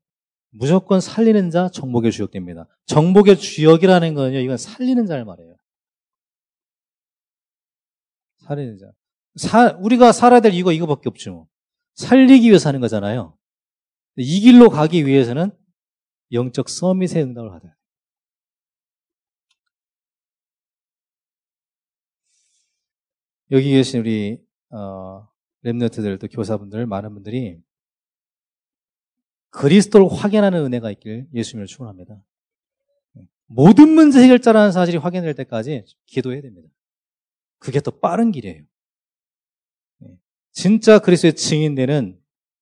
무조건 0.49 0.99
살리는 0.99 1.51
자 1.51 1.69
정복의 1.69 2.11
주역됩니다. 2.11 2.67
정복의 2.85 3.37
주역이라는 3.37 4.13
거는요, 4.13 4.39
이건 4.39 4.57
살리는 4.57 5.05
자를 5.05 5.25
말해요. 5.25 5.55
살리는 8.39 8.77
자. 8.77 8.91
사, 9.35 9.77
우리가 9.79 10.11
살아야 10.11 10.39
될 10.41 10.53
이거 10.53 10.71
이거밖에 10.71 11.09
없죠. 11.09 11.33
뭐. 11.33 11.47
살리기 11.95 12.47
위해서 12.49 12.69
하는 12.69 12.81
거잖아요. 12.81 13.37
이 14.17 14.39
길로 14.41 14.69
가기 14.69 15.05
위해서는 15.05 15.51
영적 16.33 16.67
서밋의 16.67 17.23
응답을 17.23 17.49
받아야 17.49 17.71
돼요. 17.71 17.83
여기 23.51 23.71
계신 23.71 23.99
우리 23.99 24.43
어, 24.71 25.29
랩너트들 25.63 26.19
또 26.19 26.27
교사분들 26.27 26.85
많은 26.87 27.13
분들이 27.13 27.61
그리스도를 29.51 30.07
확인하는 30.11 30.65
은혜가 30.65 30.89
있길 30.91 31.27
예수님을 31.33 31.67
축원합니다. 31.67 32.23
모든 33.45 33.89
문제 33.89 34.23
해결자라는 34.23 34.71
사실이 34.71 34.97
확인될 34.97 35.35
때까지 35.35 35.85
기도해야 36.07 36.41
됩니다. 36.41 36.67
그게 37.59 37.79
더 37.79 37.91
빠른 37.91 38.31
길이에요. 38.31 38.63
네. 39.99 40.17
진짜 40.51 40.97
그리스도의 40.97 41.35
증인되는 41.35 42.19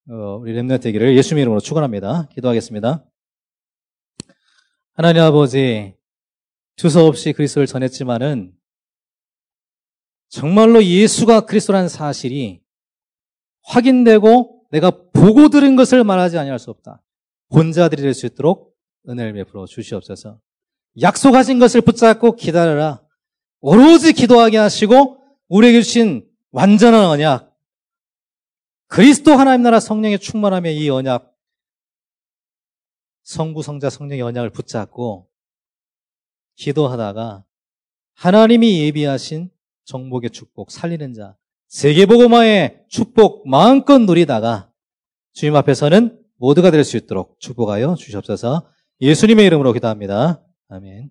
어, 0.09 0.13
우리 0.37 0.53
랩너트 0.53 0.81
되기를 0.81 1.15
예수님 1.15 1.41
이름으로 1.41 1.61
축원합니다. 1.61 2.27
기도하겠습니다. 2.33 3.05
하나님 4.93 5.21
아버지 5.23 5.95
두서없이 6.75 7.33
그리스도를 7.33 7.65
전했지만은 7.65 8.53
정말로 10.29 10.83
예수가 10.83 11.41
그리스도라는 11.41 11.89
사실이 11.89 12.61
확인되고 13.63 14.65
내가 14.71 14.91
보고 15.13 15.49
들은 15.49 15.75
것을 15.75 16.03
말하지 16.03 16.37
아니할 16.37 16.59
수 16.59 16.69
없다. 16.69 17.01
본자들이 17.49 18.01
될 18.01 18.13
수 18.13 18.25
있도록 18.25 18.75
은혜를 19.07 19.33
베풀어 19.33 19.65
주시옵소서. 19.65 20.39
약속하신 21.01 21.59
것을 21.59 21.81
붙잡고 21.81 22.35
기다려라. 22.35 23.01
오로지 23.59 24.13
기도하게 24.13 24.57
하시고 24.57 25.21
우리에게 25.49 25.81
주신 25.81 26.25
완전한 26.51 27.05
언약, 27.05 27.55
그리스도 28.87 29.31
하나님 29.33 29.63
나라 29.63 29.79
성령의 29.79 30.19
충만함의 30.19 30.77
이 30.77 30.89
언약 30.89 31.30
성부, 33.23 33.61
성자, 33.63 33.89
성령의 33.89 34.21
언약을 34.21 34.49
붙잡고 34.49 35.27
기도하다가 36.55 37.43
하나님이 38.15 38.81
예비하신 38.83 39.49
정복의 39.85 40.29
축복, 40.29 40.71
살리는 40.71 41.13
자, 41.13 41.35
세계보고마의 41.67 42.83
축복 42.89 43.47
마음껏 43.47 43.97
누리다가 43.99 44.71
주님 45.33 45.55
앞에서는 45.55 46.19
모두가 46.37 46.71
될 46.71 46.83
수 46.83 46.97
있도록 46.97 47.39
축복하여 47.39 47.95
주시옵소서 47.95 48.67
예수님의 48.99 49.45
이름으로 49.45 49.73
기도합니다. 49.73 50.43
아멘. 50.67 51.09